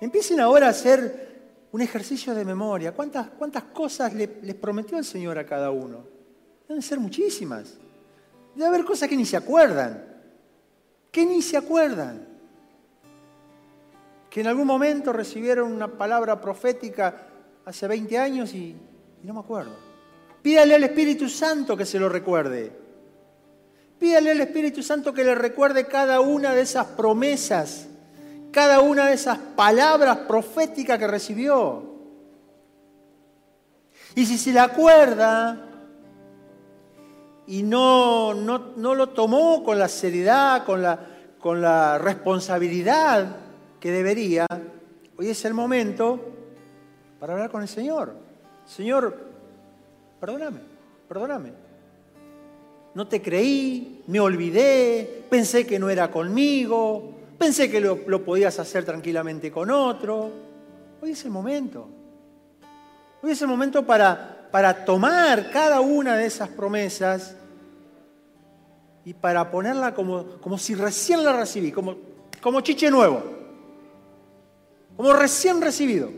Empiecen 0.00 0.38
ahora 0.38 0.68
a 0.68 0.70
hacer 0.70 1.66
un 1.72 1.80
ejercicio 1.80 2.32
de 2.32 2.44
memoria. 2.44 2.92
¿Cuántas, 2.92 3.30
cuántas 3.30 3.64
cosas 3.64 4.14
les 4.14 4.54
prometió 4.54 4.96
el 4.98 5.04
Señor 5.04 5.36
a 5.36 5.44
cada 5.44 5.72
uno? 5.72 6.04
Deben 6.68 6.80
ser 6.80 7.00
muchísimas. 7.00 7.74
Debe 8.54 8.68
haber 8.68 8.84
cosas 8.84 9.08
que 9.08 9.16
ni 9.16 9.26
se 9.26 9.36
acuerdan. 9.36 10.22
Que 11.10 11.26
ni 11.26 11.42
se 11.42 11.56
acuerdan. 11.56 12.24
Que 14.30 14.42
en 14.42 14.46
algún 14.46 14.68
momento 14.68 15.12
recibieron 15.12 15.72
una 15.72 15.88
palabra 15.88 16.40
profética 16.40 17.26
hace 17.64 17.88
20 17.88 18.16
años 18.16 18.54
y, 18.54 18.76
y 19.22 19.26
no 19.26 19.34
me 19.34 19.40
acuerdo. 19.40 19.72
Pídale 20.42 20.74
al 20.74 20.84
Espíritu 20.84 21.28
Santo 21.28 21.76
que 21.76 21.84
se 21.84 21.98
lo 21.98 22.08
recuerde. 22.08 22.72
Pídale 23.98 24.30
al 24.30 24.40
Espíritu 24.40 24.82
Santo 24.82 25.12
que 25.12 25.24
le 25.24 25.34
recuerde 25.34 25.86
cada 25.86 26.20
una 26.20 26.54
de 26.54 26.62
esas 26.62 26.86
promesas, 26.86 27.86
cada 28.50 28.80
una 28.80 29.06
de 29.06 29.14
esas 29.14 29.38
palabras 29.38 30.18
proféticas 30.18 30.98
que 30.98 31.06
recibió. 31.06 31.90
Y 34.14 34.24
si 34.24 34.38
se 34.38 34.52
le 34.52 34.60
acuerda 34.60 35.66
y 37.46 37.62
no, 37.62 38.32
no, 38.32 38.94
lo 38.94 39.08
tomó 39.10 39.62
con 39.62 39.78
la 39.78 39.88
seriedad, 39.88 40.64
con 40.64 40.80
la, 40.80 40.98
con 41.38 41.60
la 41.60 41.98
responsabilidad 41.98 43.36
que 43.78 43.90
debería, 43.90 44.46
hoy 45.18 45.28
es 45.28 45.44
el 45.44 45.52
momento 45.52 46.18
para 47.18 47.34
hablar 47.34 47.50
con 47.50 47.60
el 47.60 47.68
Señor. 47.68 48.29
Señor, 48.70 49.16
perdóname, 50.20 50.60
perdóname 51.08 51.70
no 52.94 53.06
te 53.06 53.22
creí, 53.22 54.02
me 54.06 54.20
olvidé, 54.20 55.24
pensé 55.30 55.66
que 55.66 55.78
no 55.78 55.90
era 55.90 56.10
conmigo, 56.10 57.14
pensé 57.38 57.70
que 57.70 57.80
lo, 57.80 58.24
podías 58.24 58.58
hacer 58.58 58.84
tranquilamente 58.84 59.50
con 59.50 59.70
otro. 59.70 60.30
Hoy 61.00 61.12
es 61.12 61.24
el 61.24 61.30
momento. 61.30 61.88
Hoy 63.22 63.30
es 63.30 63.42
el 63.42 63.48
momento 63.48 63.86
para, 63.86 64.48
para 64.50 64.84
tomar 64.84 65.50
cada 65.50 65.80
una 65.80 66.16
de 66.16 66.26
esas 66.26 66.48
promesas 66.48 67.36
y 69.04 69.14
para 69.14 69.50
ponerla 69.50 69.94
como, 69.94 70.24
como 70.40 70.58
si 70.58 70.74
recién 70.74 71.22
la 71.22 71.32
recibí, 71.32 71.70
como, 71.70 71.96
como 72.42 72.60
chiche 72.60 72.90
nuevo, 72.90 73.22
como 74.96 75.12
recién 75.12 75.60
recibido, 75.60 76.10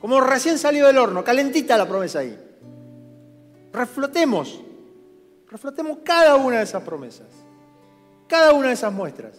como 0.00 0.20
recién 0.20 0.58
salido 0.58 0.86
del 0.86 0.98
horno, 0.98 1.22
calentita 1.22 1.76
la 1.76 1.86
promesa 1.86 2.20
ahí. 2.20 2.38
Reflotemos 3.72 4.60
Reflotemos 5.50 5.98
cada 6.04 6.36
una 6.36 6.58
de 6.58 6.62
esas 6.62 6.82
promesas, 6.84 7.26
cada 8.28 8.52
una 8.52 8.68
de 8.68 8.74
esas 8.74 8.92
muestras. 8.92 9.34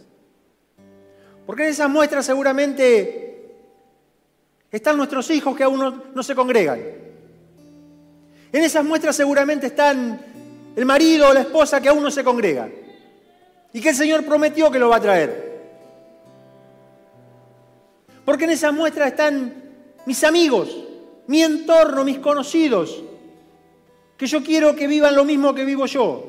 Porque 1.45 1.63
en 1.63 1.69
esas 1.69 1.89
muestras 1.89 2.25
seguramente 2.25 3.55
están 4.69 4.97
nuestros 4.97 5.29
hijos 5.29 5.55
que 5.55 5.63
aún 5.63 6.03
no, 6.13 6.23
se 6.23 6.35
congregan. 6.35 6.79
En 8.51 8.63
esas 8.63 8.83
muestras 8.83 9.15
seguramente 9.15 9.67
están 9.67 10.19
el 10.75 10.85
marido 10.85 11.29
o 11.29 11.33
la 11.33 11.41
esposa 11.41 11.79
que 11.79 11.87
aún 11.87 12.03
no 12.03 12.11
se 12.11 12.25
congrega. 12.25 12.69
Y 13.71 13.79
que 13.79 13.89
el 13.89 13.95
Señor 13.95 14.25
prometió 14.25 14.69
que 14.69 14.79
lo 14.79 14.89
va 14.89 14.97
a 14.97 15.01
traer. 15.01 15.61
Porque 18.25 18.43
en 18.43 18.49
esas 18.49 18.73
muestras 18.73 19.07
están 19.07 19.70
mis 20.05 20.23
amigos, 20.23 20.75
mi 21.27 21.41
entorno, 21.43 22.03
mis 22.03 22.19
conocidos, 22.19 23.01
que 24.17 24.27
yo 24.27 24.43
quiero 24.43 24.75
que 24.75 24.87
vivan 24.87 25.15
lo 25.15 25.25
mismo 25.25 25.53
que 25.53 25.65
vivo 25.65 25.85
yo. 25.85 26.27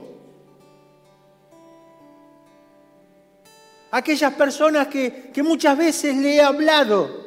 Aquellas 3.90 4.32
personas 4.34 4.86
que, 4.88 5.30
que 5.32 5.42
muchas 5.42 5.76
veces 5.76 6.16
le 6.16 6.36
he 6.36 6.40
hablado 6.40 7.22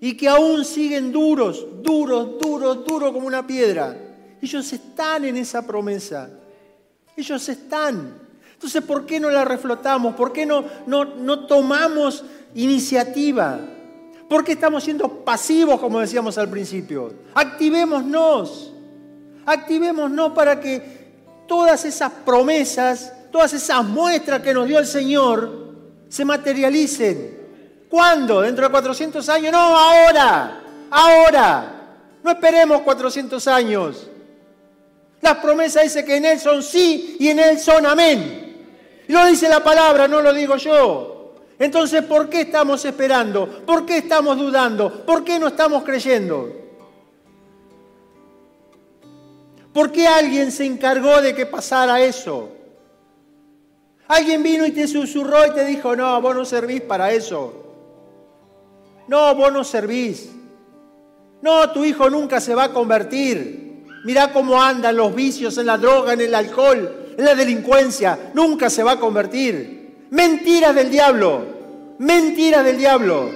y 0.00 0.16
que 0.16 0.28
aún 0.28 0.64
siguen 0.64 1.12
duros, 1.12 1.64
duros, 1.82 2.38
duros, 2.40 2.84
duros 2.84 3.12
como 3.12 3.26
una 3.26 3.46
piedra. 3.46 3.96
Ellos 4.42 4.72
están 4.72 5.24
en 5.24 5.36
esa 5.36 5.66
promesa. 5.66 6.30
Ellos 7.16 7.48
están. 7.48 8.18
Entonces, 8.52 8.82
¿por 8.82 9.06
qué 9.06 9.20
no 9.20 9.30
la 9.30 9.44
reflotamos? 9.44 10.14
¿Por 10.14 10.32
qué 10.32 10.44
no, 10.46 10.64
no, 10.86 11.04
no 11.04 11.46
tomamos 11.46 12.24
iniciativa? 12.54 13.60
¿Por 14.28 14.44
qué 14.44 14.52
estamos 14.52 14.82
siendo 14.82 15.08
pasivos, 15.08 15.78
como 15.80 16.00
decíamos 16.00 16.36
al 16.38 16.48
principio? 16.48 17.12
Activémonos. 17.34 18.72
Activémonos 19.44 20.32
para 20.32 20.58
que 20.58 21.06
todas 21.46 21.84
esas 21.84 22.10
promesas, 22.24 23.12
todas 23.30 23.52
esas 23.52 23.84
muestras 23.84 24.40
que 24.40 24.52
nos 24.52 24.66
dio 24.66 24.78
el 24.78 24.86
Señor 24.86 25.66
se 26.08 26.24
materialicen. 26.24 27.36
¿Cuándo? 27.88 28.40
¿Dentro 28.40 28.64
de 28.64 28.70
400 28.70 29.28
años? 29.28 29.52
No, 29.52 29.58
ahora, 29.58 30.60
ahora. 30.90 31.72
No 32.24 32.30
esperemos 32.32 32.80
400 32.80 33.46
años. 33.46 34.08
Las 35.20 35.36
promesas 35.36 35.84
dicen 35.84 36.04
que 36.04 36.16
en 36.16 36.24
Él 36.24 36.40
son 36.40 36.62
sí 36.62 37.16
y 37.20 37.28
en 37.28 37.38
Él 37.38 37.60
son 37.60 37.86
amén. 37.86 38.64
Y 39.06 39.12
lo 39.12 39.24
dice 39.26 39.48
la 39.48 39.62
palabra, 39.62 40.08
no 40.08 40.20
lo 40.20 40.32
digo 40.32 40.56
yo. 40.56 41.15
Entonces, 41.58 42.02
¿por 42.02 42.28
qué 42.28 42.42
estamos 42.42 42.84
esperando? 42.84 43.64
¿Por 43.64 43.86
qué 43.86 43.98
estamos 43.98 44.36
dudando? 44.36 45.04
¿Por 45.06 45.24
qué 45.24 45.38
no 45.38 45.48
estamos 45.48 45.84
creyendo? 45.84 46.52
¿Por 49.72 49.90
qué 49.92 50.06
alguien 50.06 50.52
se 50.52 50.64
encargó 50.64 51.20
de 51.20 51.34
que 51.34 51.46
pasara 51.46 52.00
eso? 52.00 52.50
Alguien 54.08 54.42
vino 54.42 54.66
y 54.66 54.70
te 54.70 54.86
susurró 54.86 55.46
y 55.46 55.50
te 55.50 55.64
dijo, 55.64 55.96
no, 55.96 56.20
vos 56.20 56.34
no 56.34 56.44
servís 56.44 56.82
para 56.82 57.12
eso. 57.12 57.64
No, 59.08 59.34
vos 59.34 59.52
no 59.52 59.64
servís. 59.64 60.30
No, 61.42 61.70
tu 61.70 61.84
hijo 61.84 62.08
nunca 62.10 62.40
se 62.40 62.54
va 62.54 62.64
a 62.64 62.72
convertir. 62.72 63.84
Mirá 64.04 64.32
cómo 64.32 64.62
andan 64.62 64.96
los 64.96 65.14
vicios 65.14 65.58
en 65.58 65.66
la 65.66 65.78
droga, 65.78 66.12
en 66.12 66.20
el 66.20 66.34
alcohol, 66.34 67.14
en 67.16 67.24
la 67.24 67.34
delincuencia. 67.34 68.30
Nunca 68.34 68.70
se 68.70 68.82
va 68.82 68.92
a 68.92 69.00
convertir. 69.00 69.85
Mentira 70.10 70.72
del 70.72 70.90
diablo. 70.90 71.44
Mentira 71.98 72.62
del 72.62 72.78
diablo. 72.78 73.30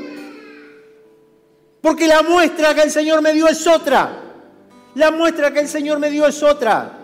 Porque 1.80 2.06
la 2.06 2.22
muestra 2.22 2.74
que 2.74 2.82
el 2.82 2.90
Señor 2.90 3.22
me 3.22 3.32
dio 3.32 3.48
es 3.48 3.66
otra. 3.66 4.20
La 4.94 5.10
muestra 5.10 5.52
que 5.52 5.60
el 5.60 5.68
Señor 5.68 5.98
me 5.98 6.10
dio 6.10 6.26
es 6.26 6.42
otra. 6.42 6.98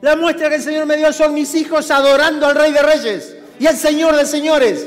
La 0.00 0.16
muestra 0.16 0.48
que 0.48 0.56
el 0.56 0.62
Señor 0.62 0.86
me 0.86 0.96
dio 0.96 1.12
son 1.12 1.32
mis 1.32 1.54
hijos 1.54 1.90
adorando 1.90 2.46
al 2.46 2.54
Rey 2.54 2.72
de 2.72 2.82
Reyes 2.82 3.36
y 3.58 3.66
al 3.66 3.76
Señor 3.76 4.14
de 4.16 4.26
Señores. 4.26 4.86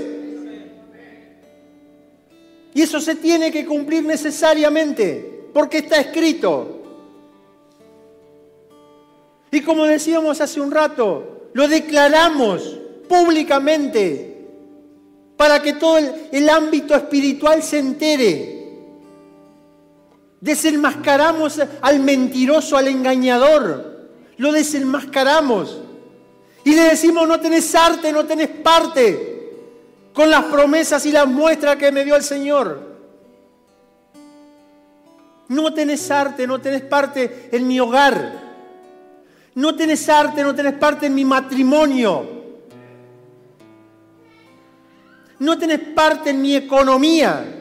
Y 2.74 2.82
eso 2.84 3.02
se 3.02 3.16
tiene 3.16 3.52
que 3.52 3.66
cumplir 3.66 4.04
necesariamente, 4.04 5.50
porque 5.52 5.80
está 5.80 6.00
escrito. 6.00 6.84
Y 9.50 9.62
como 9.62 9.86
decíamos 9.86 10.40
hace 10.42 10.62
un 10.62 10.70
rato, 10.70 11.50
lo 11.54 11.68
declaramos 11.68 12.78
públicamente 13.08 14.38
para 15.38 15.62
que 15.62 15.74
todo 15.74 16.00
el, 16.32 16.50
ámbito 16.50 16.96
espiritual 16.96 17.62
se 17.62 17.78
entere. 17.78 18.58
Desenmascaramos 20.42 21.62
al 21.82 22.00
mentiroso, 22.00 22.76
al 22.76 22.88
engañador. 22.88 24.10
Lo 24.38 24.52
desenmascaramos. 24.52 25.80
Y 26.64 26.74
le 26.74 26.82
decimos, 26.82 27.28
no 27.28 27.40
tenés 27.40 27.74
arte, 27.76 28.12
no 28.12 28.26
tenés 28.26 28.50
parte 28.50 29.52
con 30.14 30.30
las 30.30 30.46
promesas 30.46 31.06
y 31.06 31.12
las 31.12 31.28
muestras 31.28 31.76
que 31.76 31.92
me 31.92 32.04
dio 32.04 32.16
el 32.16 32.24
Señor. 32.24 32.82
No 35.50 35.74
tenés 35.74 36.10
arte, 36.10 36.48
no 36.48 36.60
tenés 36.60 36.82
parte 36.82 37.50
en 37.52 37.68
mi 37.68 37.80
hogar. 37.80 38.48
No 39.54 39.76
tenés 39.76 40.10
arte, 40.10 40.44
no 40.44 40.54
tenés 40.54 40.74
parte 40.74 41.06
en 41.06 41.16
mi 41.16 41.24
matrimonio. 41.24 42.37
No 45.40 45.58
tenés 45.58 45.80
parte 45.80 46.32
en 46.32 46.42
mi 46.42 46.56
economía 46.56 47.58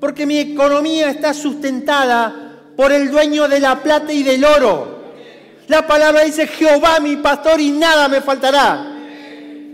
porque 0.00 0.26
mi 0.26 0.38
economía 0.38 1.10
está 1.10 1.34
sustentada 1.34 2.60
por 2.76 2.92
el 2.92 3.10
dueño 3.10 3.48
de 3.48 3.60
la 3.60 3.82
plata 3.82 4.12
y 4.12 4.22
del 4.22 4.44
oro. 4.44 4.98
La 5.66 5.86
palabra 5.86 6.22
dice, 6.22 6.46
Jehová 6.46 7.00
mi 7.00 7.16
pastor 7.16 7.60
y 7.60 7.70
nada 7.70 8.08
me 8.08 8.20
faltará. 8.20 8.94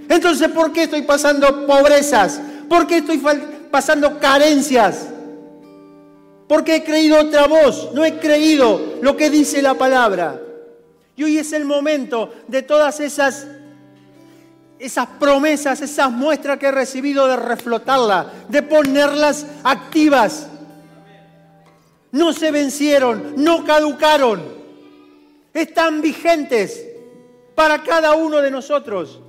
Entonces, 0.08 0.48
¿por 0.48 0.72
qué 0.72 0.84
estoy 0.84 1.02
pasando 1.02 1.66
pobrezas? 1.66 2.40
¿Por 2.68 2.86
qué 2.86 2.98
estoy 2.98 3.22
pasando 3.70 4.18
carencias? 4.18 5.08
Porque 6.48 6.76
he 6.76 6.84
creído 6.84 7.20
otra 7.20 7.46
voz, 7.46 7.90
no 7.94 8.04
he 8.04 8.18
creído 8.18 8.98
lo 9.02 9.16
que 9.16 9.30
dice 9.30 9.62
la 9.62 9.74
palabra. 9.74 10.40
Y 11.16 11.24
hoy 11.24 11.38
es 11.38 11.52
el 11.52 11.64
momento 11.64 12.32
de 12.48 12.62
todas 12.62 13.00
esas 13.00 13.46
esas 14.78 15.06
promesas, 15.18 15.80
esas 15.80 16.10
muestras 16.10 16.58
que 16.58 16.66
he 16.66 16.72
recibido 16.72 17.26
de 17.26 17.36
reflotarla, 17.36 18.32
de 18.48 18.62
ponerlas 18.62 19.46
activas, 19.62 20.48
no 22.12 22.32
se 22.32 22.50
vencieron, 22.50 23.34
no 23.36 23.64
caducaron, 23.64 24.42
están 25.52 26.00
vigentes 26.00 26.86
para 27.54 27.82
cada 27.82 28.14
uno 28.14 28.40
de 28.40 28.50
nosotros. 28.50 29.20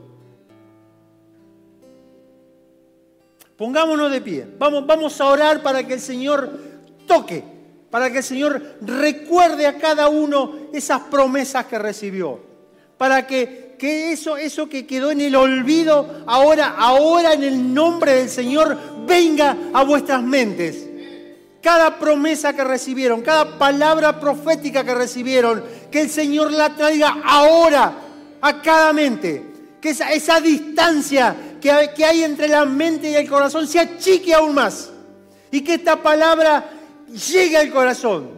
Pongámonos 3.58 4.12
de 4.12 4.22
pie. 4.22 4.48
Vamos, 4.58 4.86
vamos 4.86 5.20
a 5.22 5.26
orar 5.26 5.64
para 5.64 5.86
que 5.88 5.94
el 5.94 6.02
Señor 6.02 6.60
toque, 7.08 7.44
para 7.90 8.12
que 8.12 8.18
el 8.18 8.24
Señor 8.24 8.62
recuerde 8.82 9.66
a 9.66 9.78
cada 9.78 10.10
uno 10.10 10.68
esas 10.74 11.02
promesas 11.02 11.66
que 11.66 11.80
recibió. 11.80 12.40
Para 12.98 13.26
que, 13.26 13.65
que 13.78 14.12
eso, 14.12 14.38
eso 14.38 14.68
que 14.70 14.86
quedó 14.86 15.12
en 15.12 15.22
el 15.22 15.36
olvido, 15.36 16.24
ahora, 16.26 16.76
ahora 16.78 17.34
en 17.34 17.44
el 17.44 17.74
nombre 17.74 18.14
del 18.14 18.30
Señor, 18.30 18.78
venga 19.08 19.58
a 19.74 19.84
vuestras 19.84 20.22
mentes. 20.24 20.88
Cada 21.62 21.98
promesa 21.98 22.54
que 22.54 22.64
recibieron, 22.64 23.22
cada 23.22 23.58
palabra 23.58 24.20
profética 24.20 24.84
que 24.84 24.94
recibieron, 24.94 25.64
que 25.92 26.02
el 26.02 26.10
Señor 26.10 26.52
la 26.52 26.76
traiga 26.76 27.18
ahora 27.24 27.94
a 28.42 28.62
cada 28.62 28.94
mente. 28.94 29.44
Que 29.82 29.90
esa, 29.90 30.12
esa 30.14 30.40
distancia 30.40 31.36
que 31.62 32.06
hay, 32.06 32.24
entre 32.24 32.48
la 32.48 32.66
mente 32.66 33.10
y 33.10 33.16
el 33.16 33.28
corazón 33.28 33.68
se 33.68 33.80
achique 33.80 34.34
aún 34.34 34.54
más. 34.54 34.92
Y 35.52 35.62
que 35.62 35.76
esta 35.76 36.02
palabra 36.02 36.70
llegue 37.08 37.58
al 37.58 37.72
corazón 37.72 38.30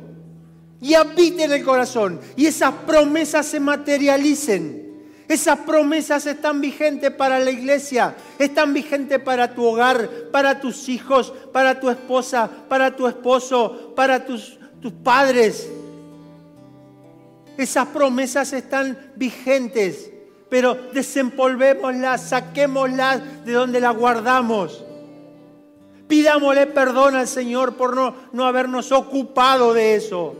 y 0.80 0.93
habite 0.93 1.43
en 1.43 1.52
el 1.52 1.63
corazón. 1.63 2.21
Y 2.36 2.45
esas 2.45 2.73
promesas 2.86 3.45
se 3.45 3.60
materialicen. 3.60 4.87
Esas 5.27 5.59
promesas 5.59 6.25
están 6.25 6.61
vigentes 6.61 7.11
para 7.11 7.39
la 7.39 7.51
iglesia, 7.51 8.15
están 8.39 8.73
vigentes 8.73 9.19
para 9.19 9.53
tu 9.53 9.65
hogar, 9.65 10.09
para 10.31 10.59
tus 10.59 10.87
hijos, 10.87 11.33
para 11.51 11.79
tu 11.79 11.89
esposa, 11.89 12.49
para 12.69 12.95
tu 12.95 13.07
esposo, 13.07 13.93
para 13.95 14.25
tus, 14.25 14.57
tus 14.81 14.93
padres. 14.93 15.69
Esas 17.57 17.87
promesas 17.87 18.53
están 18.53 18.97
vigentes 19.15 20.11
pero 20.49 20.75
desempolvémoslas, 20.93 22.29
saquémoslas 22.29 23.45
de 23.45 23.53
donde 23.53 23.79
las 23.79 23.95
guardamos. 23.95 24.83
Pidámosle 26.07 26.67
perdón 26.67 27.15
al 27.15 27.27
Señor 27.27 27.75
por 27.75 27.95
no, 27.95 28.15
no 28.31 28.45
habernos 28.45 28.91
ocupado 28.91 29.73
de 29.73 29.95
eso. 29.95 30.35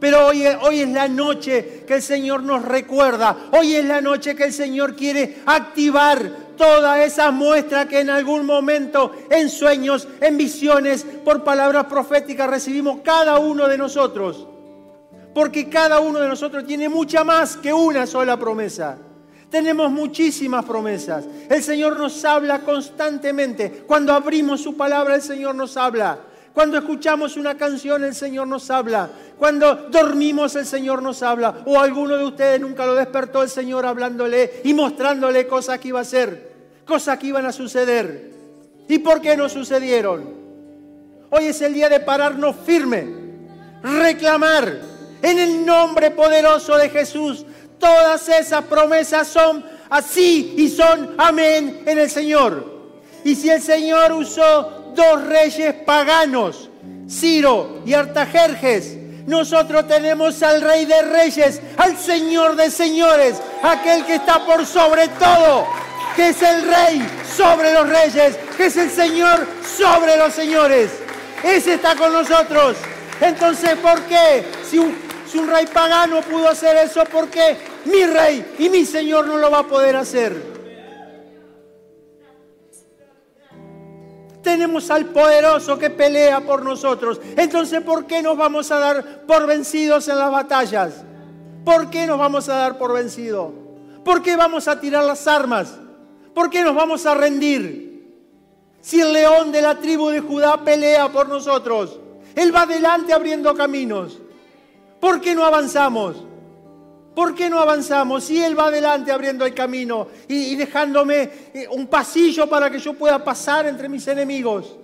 Pero 0.00 0.26
hoy, 0.26 0.44
hoy 0.62 0.80
es 0.80 0.88
la 0.88 1.06
noche 1.08 1.84
que 1.86 1.96
el 1.96 2.02
Señor 2.02 2.42
nos 2.42 2.64
recuerda. 2.64 3.36
Hoy 3.52 3.74
es 3.74 3.84
la 3.84 4.00
noche 4.00 4.34
que 4.34 4.44
el 4.44 4.52
Señor 4.52 4.96
quiere 4.96 5.42
activar 5.44 6.50
toda 6.56 7.04
esa 7.04 7.30
muestra 7.30 7.86
que 7.86 8.00
en 8.00 8.10
algún 8.10 8.46
momento, 8.46 9.12
en 9.28 9.50
sueños, 9.50 10.08
en 10.20 10.38
visiones, 10.38 11.04
por 11.24 11.44
palabras 11.44 11.84
proféticas 11.84 12.48
recibimos 12.48 13.00
cada 13.04 13.38
uno 13.38 13.68
de 13.68 13.76
nosotros. 13.76 14.46
Porque 15.34 15.68
cada 15.68 16.00
uno 16.00 16.18
de 16.18 16.28
nosotros 16.28 16.66
tiene 16.66 16.88
mucha 16.88 17.22
más 17.22 17.56
que 17.56 17.72
una 17.72 18.06
sola 18.06 18.38
promesa. 18.38 18.98
Tenemos 19.50 19.90
muchísimas 19.90 20.64
promesas. 20.64 21.26
El 21.48 21.62
Señor 21.62 21.98
nos 21.98 22.24
habla 22.24 22.60
constantemente. 22.60 23.84
Cuando 23.86 24.14
abrimos 24.14 24.62
su 24.62 24.76
palabra, 24.76 25.16
el 25.16 25.22
Señor 25.22 25.54
nos 25.54 25.76
habla. 25.76 26.20
Cuando 26.52 26.78
escuchamos 26.78 27.36
una 27.36 27.56
canción, 27.56 28.04
el 28.04 28.14
Señor 28.14 28.46
nos 28.48 28.70
habla. 28.70 29.10
Cuando 29.40 29.74
dormimos, 29.90 30.54
el 30.54 30.66
Señor 30.66 31.02
nos 31.02 31.22
habla. 31.22 31.62
O 31.64 31.80
alguno 31.80 32.16
de 32.16 32.24
ustedes 32.24 32.60
nunca 32.60 32.86
lo 32.86 32.94
despertó 32.94 33.42
el 33.42 33.48
Señor 33.48 33.86
hablándole 33.86 34.60
y 34.62 34.72
mostrándole 34.72 35.48
cosas 35.48 35.80
que 35.80 35.88
iba 35.88 35.98
a 35.98 36.02
hacer, 36.02 36.52
cosas 36.86 37.18
que 37.18 37.26
iban 37.28 37.46
a 37.46 37.52
suceder. 37.52 38.30
¿Y 38.86 38.98
por 38.98 39.20
qué 39.20 39.36
no 39.36 39.48
sucedieron? 39.48 40.38
Hoy 41.30 41.46
es 41.46 41.60
el 41.62 41.74
día 41.74 41.88
de 41.88 42.00
pararnos 42.00 42.54
firme, 42.66 43.08
reclamar 43.82 44.78
en 45.22 45.38
el 45.38 45.64
nombre 45.64 46.10
poderoso 46.10 46.76
de 46.76 46.90
Jesús 46.90 47.46
Todas 47.80 48.28
esas 48.28 48.62
promesas 48.66 49.26
son 49.26 49.64
así 49.88 50.54
y 50.58 50.68
son 50.68 51.14
amén 51.16 51.80
en 51.86 51.98
el 51.98 52.10
Señor. 52.10 52.78
Y 53.24 53.34
si 53.34 53.48
el 53.48 53.62
Señor 53.62 54.12
usó 54.12 54.92
dos 54.94 55.24
reyes 55.26 55.74
paganos, 55.86 56.68
Ciro 57.08 57.82
y 57.86 57.94
Artajerjes, 57.94 58.99
nosotros 59.26 59.86
tenemos 59.86 60.42
al 60.42 60.60
Rey 60.60 60.86
de 60.86 61.02
Reyes, 61.02 61.60
al 61.76 61.96
Señor 61.96 62.56
de 62.56 62.70
Señores, 62.70 63.36
aquel 63.62 64.04
que 64.04 64.16
está 64.16 64.44
por 64.44 64.66
sobre 64.66 65.08
todo, 65.08 65.66
que 66.16 66.30
es 66.30 66.42
el 66.42 66.62
Rey 66.62 67.06
sobre 67.36 67.72
los 67.72 67.88
reyes, 67.88 68.36
que 68.56 68.66
es 68.66 68.76
el 68.76 68.90
Señor 68.90 69.46
sobre 69.76 70.16
los 70.16 70.34
señores. 70.34 70.90
Ese 71.42 71.74
está 71.74 71.94
con 71.94 72.12
nosotros. 72.12 72.76
Entonces, 73.20 73.76
¿por 73.76 74.00
qué? 74.02 74.44
Si 74.68 74.78
un, 74.78 74.96
rey 75.48 75.66
pagano 75.66 76.20
pudo 76.22 76.48
hacer 76.48 76.76
eso, 76.76 77.04
¿por 77.04 77.28
qué 77.28 77.56
mi 77.84 78.04
rey 78.04 78.56
y 78.58 78.68
mi 78.68 78.84
Señor 78.84 79.26
no 79.26 79.36
lo 79.36 79.50
va 79.50 79.60
a 79.60 79.66
poder 79.66 79.96
hacer. 79.96 80.59
Tenemos 84.50 84.90
al 84.90 85.04
poderoso 85.06 85.78
que 85.78 85.90
pelea 85.90 86.40
por 86.40 86.64
nosotros. 86.64 87.20
Entonces, 87.36 87.82
¿por 87.82 88.06
qué 88.06 88.20
nos 88.20 88.36
vamos 88.36 88.72
a 88.72 88.80
dar 88.80 89.24
por 89.24 89.46
vencidos 89.46 90.08
en 90.08 90.18
las 90.18 90.32
batallas? 90.32 91.04
¿Por 91.64 91.88
qué 91.88 92.04
nos 92.04 92.18
vamos 92.18 92.48
a 92.48 92.56
dar 92.56 92.76
por 92.76 92.92
vencidos? 92.92 93.52
¿Por 94.04 94.22
qué 94.22 94.34
vamos 94.34 94.66
a 94.66 94.80
tirar 94.80 95.04
las 95.04 95.28
armas? 95.28 95.78
¿Por 96.34 96.50
qué 96.50 96.64
nos 96.64 96.74
vamos 96.74 97.06
a 97.06 97.14
rendir? 97.14 98.12
Si 98.80 99.00
el 99.00 99.12
león 99.12 99.52
de 99.52 99.62
la 99.62 99.76
tribu 99.78 100.08
de 100.08 100.18
Judá 100.18 100.64
pelea 100.64 101.12
por 101.12 101.28
nosotros, 101.28 102.00
Él 102.34 102.52
va 102.52 102.62
adelante 102.62 103.12
abriendo 103.12 103.54
caminos. 103.54 104.18
¿Por 104.98 105.20
qué 105.20 105.32
no 105.32 105.44
avanzamos? 105.44 106.24
¿Por 107.14 107.34
qué 107.34 107.50
no 107.50 107.58
avanzamos? 107.58 108.24
Si 108.24 108.42
Él 108.42 108.58
va 108.58 108.66
adelante 108.66 109.10
abriendo 109.10 109.44
el 109.44 109.54
camino 109.54 110.08
y, 110.28 110.54
dejándome 110.54 111.30
eh, 111.52 111.66
un 111.70 111.86
pasillo 111.88 112.48
para 112.48 112.70
que 112.70 112.78
yo 112.78 112.94
pueda 112.94 113.22
pasar 113.22 113.66
entre 113.66 113.88
mis 113.88 114.06
enemigos. 114.06 114.76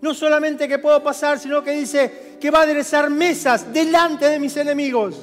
No 0.00 0.14
solamente 0.14 0.68
que 0.68 0.78
puedo 0.78 1.02
pasar, 1.02 1.38
sino 1.38 1.62
que 1.62 1.72
dice 1.72 2.36
que 2.40 2.50
va 2.50 2.60
a 2.60 2.62
aderezar 2.62 3.10
mesas 3.10 3.72
delante 3.72 4.28
de 4.28 4.38
mis 4.38 4.56
enemigos. 4.56 5.16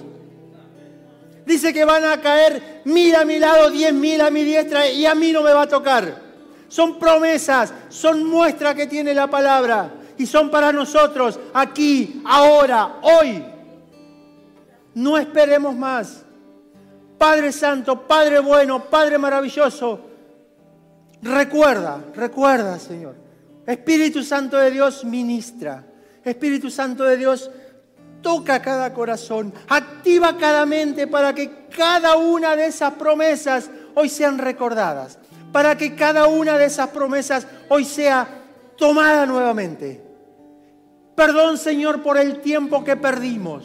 Dice 1.46 1.74
que 1.74 1.86
van 1.86 2.04
a 2.06 2.20
caer 2.20 2.82
mil 2.86 3.16
a 3.16 3.24
mi 3.24 3.40
lado, 3.40 3.70
diez 3.70 3.94
mil 3.94 4.20
a 4.20 4.32
mi 4.32 4.44
diestra 4.44 4.90
y 4.90 5.06
a 5.06 5.16
mí 5.16 5.32
no 5.32 5.44
me 5.44 5.54
va 5.54 5.64
a 5.64 5.68
tocar. 5.68 6.24
Son 6.68 6.98
promesas, 6.98 7.74
son 7.90 8.26
muestras 8.26 8.74
que 8.74 8.88
tiene 8.88 9.14
la 9.14 9.28
palabra 9.28 9.92
y 10.18 10.26
son 10.26 10.50
para 10.50 10.72
nosotros 10.72 11.40
aquí, 11.54 12.22
ahora, 12.26 12.98
hoy. 13.02 13.55
No 14.96 15.18
esperemos 15.18 15.76
más. 15.76 16.24
Padre 17.18 17.52
Santo, 17.52 18.08
Padre 18.08 18.40
bueno, 18.40 18.86
Padre 18.86 19.18
maravilloso, 19.18 20.00
recuerda, 21.22 22.00
recuerda, 22.14 22.80
Señor. 22.80 23.16
Espíritu 23.66 24.24
Santo 24.24 24.58
de 24.58 24.72
Dios 24.72 25.04
ministra. 25.06 25.86
Espíritu 26.24 26.70
Santo 26.70 27.04
de 27.04 27.18
Dios 27.18 27.50
toca 28.22 28.62
cada 28.62 28.94
corazón, 28.94 29.54
activa 29.70 30.36
cada 30.38 30.66
mente 30.66 31.08
para 31.08 31.34
que 31.36 31.68
cada 31.76 32.16
una 32.18 32.56
de 32.56 32.68
esas 32.68 32.94
promesas 32.94 33.70
hoy 33.94 34.10
sean 34.10 34.38
recordadas, 34.38 35.20
para 35.52 35.78
que 35.78 35.96
cada 35.96 36.28
una 36.28 36.58
de 36.58 36.66
esas 36.66 36.90
promesas 36.90 37.46
hoy 37.70 37.86
sea 37.86 38.28
tomada 38.78 39.26
nuevamente. 39.26 40.02
Perdón, 41.16 41.58
Señor, 41.58 42.02
por 42.02 42.18
el 42.18 42.42
tiempo 42.42 42.84
que 42.84 42.96
perdimos. 42.96 43.64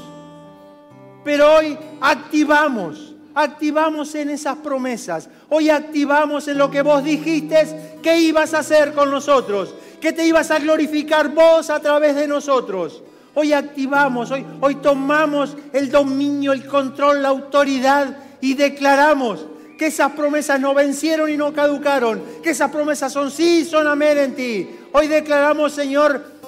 Pero 1.24 1.56
hoy 1.56 1.76
activamos, 2.00 3.14
activamos 3.34 4.14
en 4.14 4.30
esas 4.30 4.56
promesas. 4.56 5.28
Hoy 5.48 5.68
activamos 5.68 6.48
en 6.48 6.58
lo 6.58 6.70
que 6.70 6.82
vos 6.82 7.04
dijiste 7.04 7.98
que 8.02 8.18
ibas 8.18 8.54
a 8.54 8.60
hacer 8.60 8.92
con 8.94 9.10
nosotros, 9.10 9.74
que 10.00 10.12
te 10.12 10.26
ibas 10.26 10.50
a 10.50 10.58
glorificar 10.58 11.34
vos 11.34 11.68
a 11.70 11.80
través 11.80 12.14
de 12.16 12.26
nosotros. 12.26 13.02
Hoy 13.34 13.52
activamos, 13.52 14.30
hoy, 14.30 14.44
hoy 14.60 14.76
tomamos 14.76 15.56
el 15.72 15.90
dominio, 15.90 16.52
el 16.52 16.66
control, 16.66 17.22
la 17.22 17.28
autoridad 17.28 18.16
y 18.40 18.54
declaramos 18.54 19.46
que 19.78 19.86
esas 19.86 20.12
promesas 20.12 20.60
no 20.60 20.74
vencieron 20.74 21.30
y 21.30 21.36
no 21.36 21.52
caducaron, 21.52 22.22
que 22.42 22.50
esas 22.50 22.70
promesas 22.70 23.12
son 23.12 23.30
sí, 23.30 23.64
son 23.64 23.86
amén 23.86 24.18
en 24.18 24.34
ti. 24.34 24.70
Hoy 24.92 25.06
declaramos, 25.06 25.72
Señor, 25.72 26.39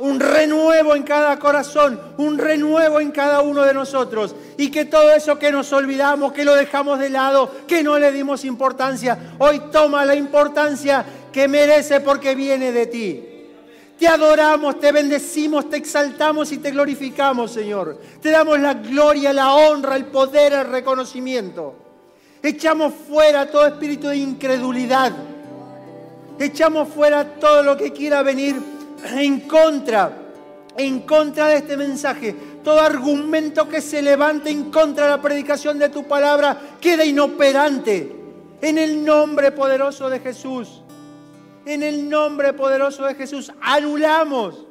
un 0.00 0.18
renuevo 0.18 0.96
en 0.96 1.02
cada 1.02 1.38
corazón, 1.38 2.00
un 2.16 2.38
renuevo 2.38 3.00
en 3.00 3.10
cada 3.10 3.42
uno 3.42 3.62
de 3.62 3.74
nosotros. 3.74 4.34
Y 4.56 4.70
que 4.70 4.86
todo 4.86 5.12
eso 5.12 5.38
que 5.38 5.52
nos 5.52 5.72
olvidamos, 5.72 6.32
que 6.32 6.44
lo 6.44 6.54
dejamos 6.54 6.98
de 6.98 7.10
lado, 7.10 7.50
que 7.66 7.82
no 7.82 7.98
le 7.98 8.10
dimos 8.10 8.44
importancia, 8.44 9.34
hoy 9.38 9.60
toma 9.70 10.04
la 10.04 10.14
importancia 10.14 11.04
que 11.32 11.48
merece 11.48 12.00
porque 12.00 12.34
viene 12.34 12.72
de 12.72 12.86
ti. 12.86 13.26
Te 13.98 14.08
adoramos, 14.08 14.80
te 14.80 14.92
bendecimos, 14.92 15.68
te 15.68 15.76
exaltamos 15.76 16.50
y 16.52 16.58
te 16.58 16.70
glorificamos, 16.70 17.52
Señor. 17.52 17.98
Te 18.22 18.30
damos 18.30 18.58
la 18.58 18.72
gloria, 18.72 19.32
la 19.32 19.52
honra, 19.54 19.96
el 19.96 20.06
poder, 20.06 20.54
el 20.54 20.68
reconocimiento. 20.68 21.74
Echamos 22.42 22.94
fuera 23.06 23.50
todo 23.50 23.66
espíritu 23.66 24.08
de 24.08 24.16
incredulidad. 24.16 25.12
Echamos 26.38 26.88
fuera 26.88 27.34
todo 27.34 27.62
lo 27.62 27.76
que 27.76 27.92
quiera 27.92 28.22
venir 28.22 28.69
en 29.04 29.40
contra, 29.40 30.12
en 30.76 31.00
contra 31.00 31.48
de 31.48 31.56
este 31.56 31.76
mensaje. 31.76 32.34
Todo 32.62 32.80
argumento 32.80 33.68
que 33.68 33.80
se 33.80 34.02
levante 34.02 34.50
en 34.50 34.70
contra 34.70 35.04
de 35.04 35.10
la 35.10 35.22
predicación 35.22 35.78
de 35.78 35.88
tu 35.88 36.06
palabra 36.06 36.58
queda 36.80 37.04
inoperante. 37.04 38.16
En 38.60 38.76
el 38.76 39.04
nombre 39.04 39.52
poderoso 39.52 40.10
de 40.10 40.20
Jesús. 40.20 40.82
En 41.64 41.82
el 41.82 42.08
nombre 42.08 42.52
poderoso 42.52 43.04
de 43.04 43.14
Jesús 43.14 43.52
anulamos, 43.60 44.66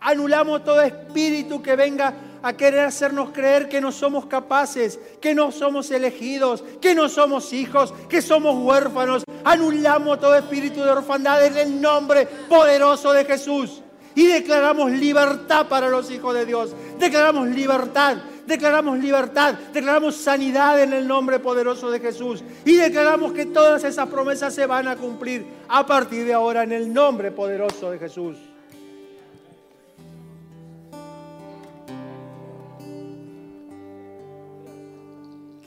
anulamos 0.00 0.64
todo 0.64 0.82
espíritu 0.82 1.62
que 1.62 1.76
venga 1.76 2.12
a 2.46 2.56
querer 2.56 2.86
hacernos 2.86 3.30
creer 3.30 3.68
que 3.68 3.80
no 3.80 3.90
somos 3.90 4.26
capaces, 4.26 5.00
que 5.20 5.34
no 5.34 5.50
somos 5.50 5.90
elegidos, 5.90 6.62
que 6.80 6.94
no 6.94 7.08
somos 7.08 7.52
hijos, 7.52 7.92
que 8.08 8.22
somos 8.22 8.54
huérfanos. 8.64 9.24
Anulamos 9.42 10.20
todo 10.20 10.36
espíritu 10.36 10.80
de 10.84 10.90
orfandad 10.90 11.44
en 11.44 11.56
el 11.56 11.80
nombre 11.80 12.24
poderoso 12.48 13.12
de 13.12 13.24
Jesús. 13.24 13.82
Y 14.14 14.28
declaramos 14.28 14.92
libertad 14.92 15.66
para 15.66 15.88
los 15.88 16.08
hijos 16.08 16.34
de 16.34 16.46
Dios. 16.46 16.72
Declaramos 17.00 17.48
libertad, 17.48 18.18
declaramos 18.46 18.96
libertad, 19.00 19.54
declaramos 19.72 20.14
sanidad 20.14 20.80
en 20.80 20.92
el 20.92 21.08
nombre 21.08 21.40
poderoso 21.40 21.90
de 21.90 21.98
Jesús. 21.98 22.44
Y 22.64 22.76
declaramos 22.76 23.32
que 23.32 23.46
todas 23.46 23.82
esas 23.82 24.08
promesas 24.08 24.54
se 24.54 24.66
van 24.66 24.86
a 24.86 24.94
cumplir 24.94 25.44
a 25.66 25.84
partir 25.84 26.24
de 26.24 26.32
ahora 26.32 26.62
en 26.62 26.70
el 26.70 26.94
nombre 26.94 27.32
poderoso 27.32 27.90
de 27.90 27.98
Jesús. 27.98 28.36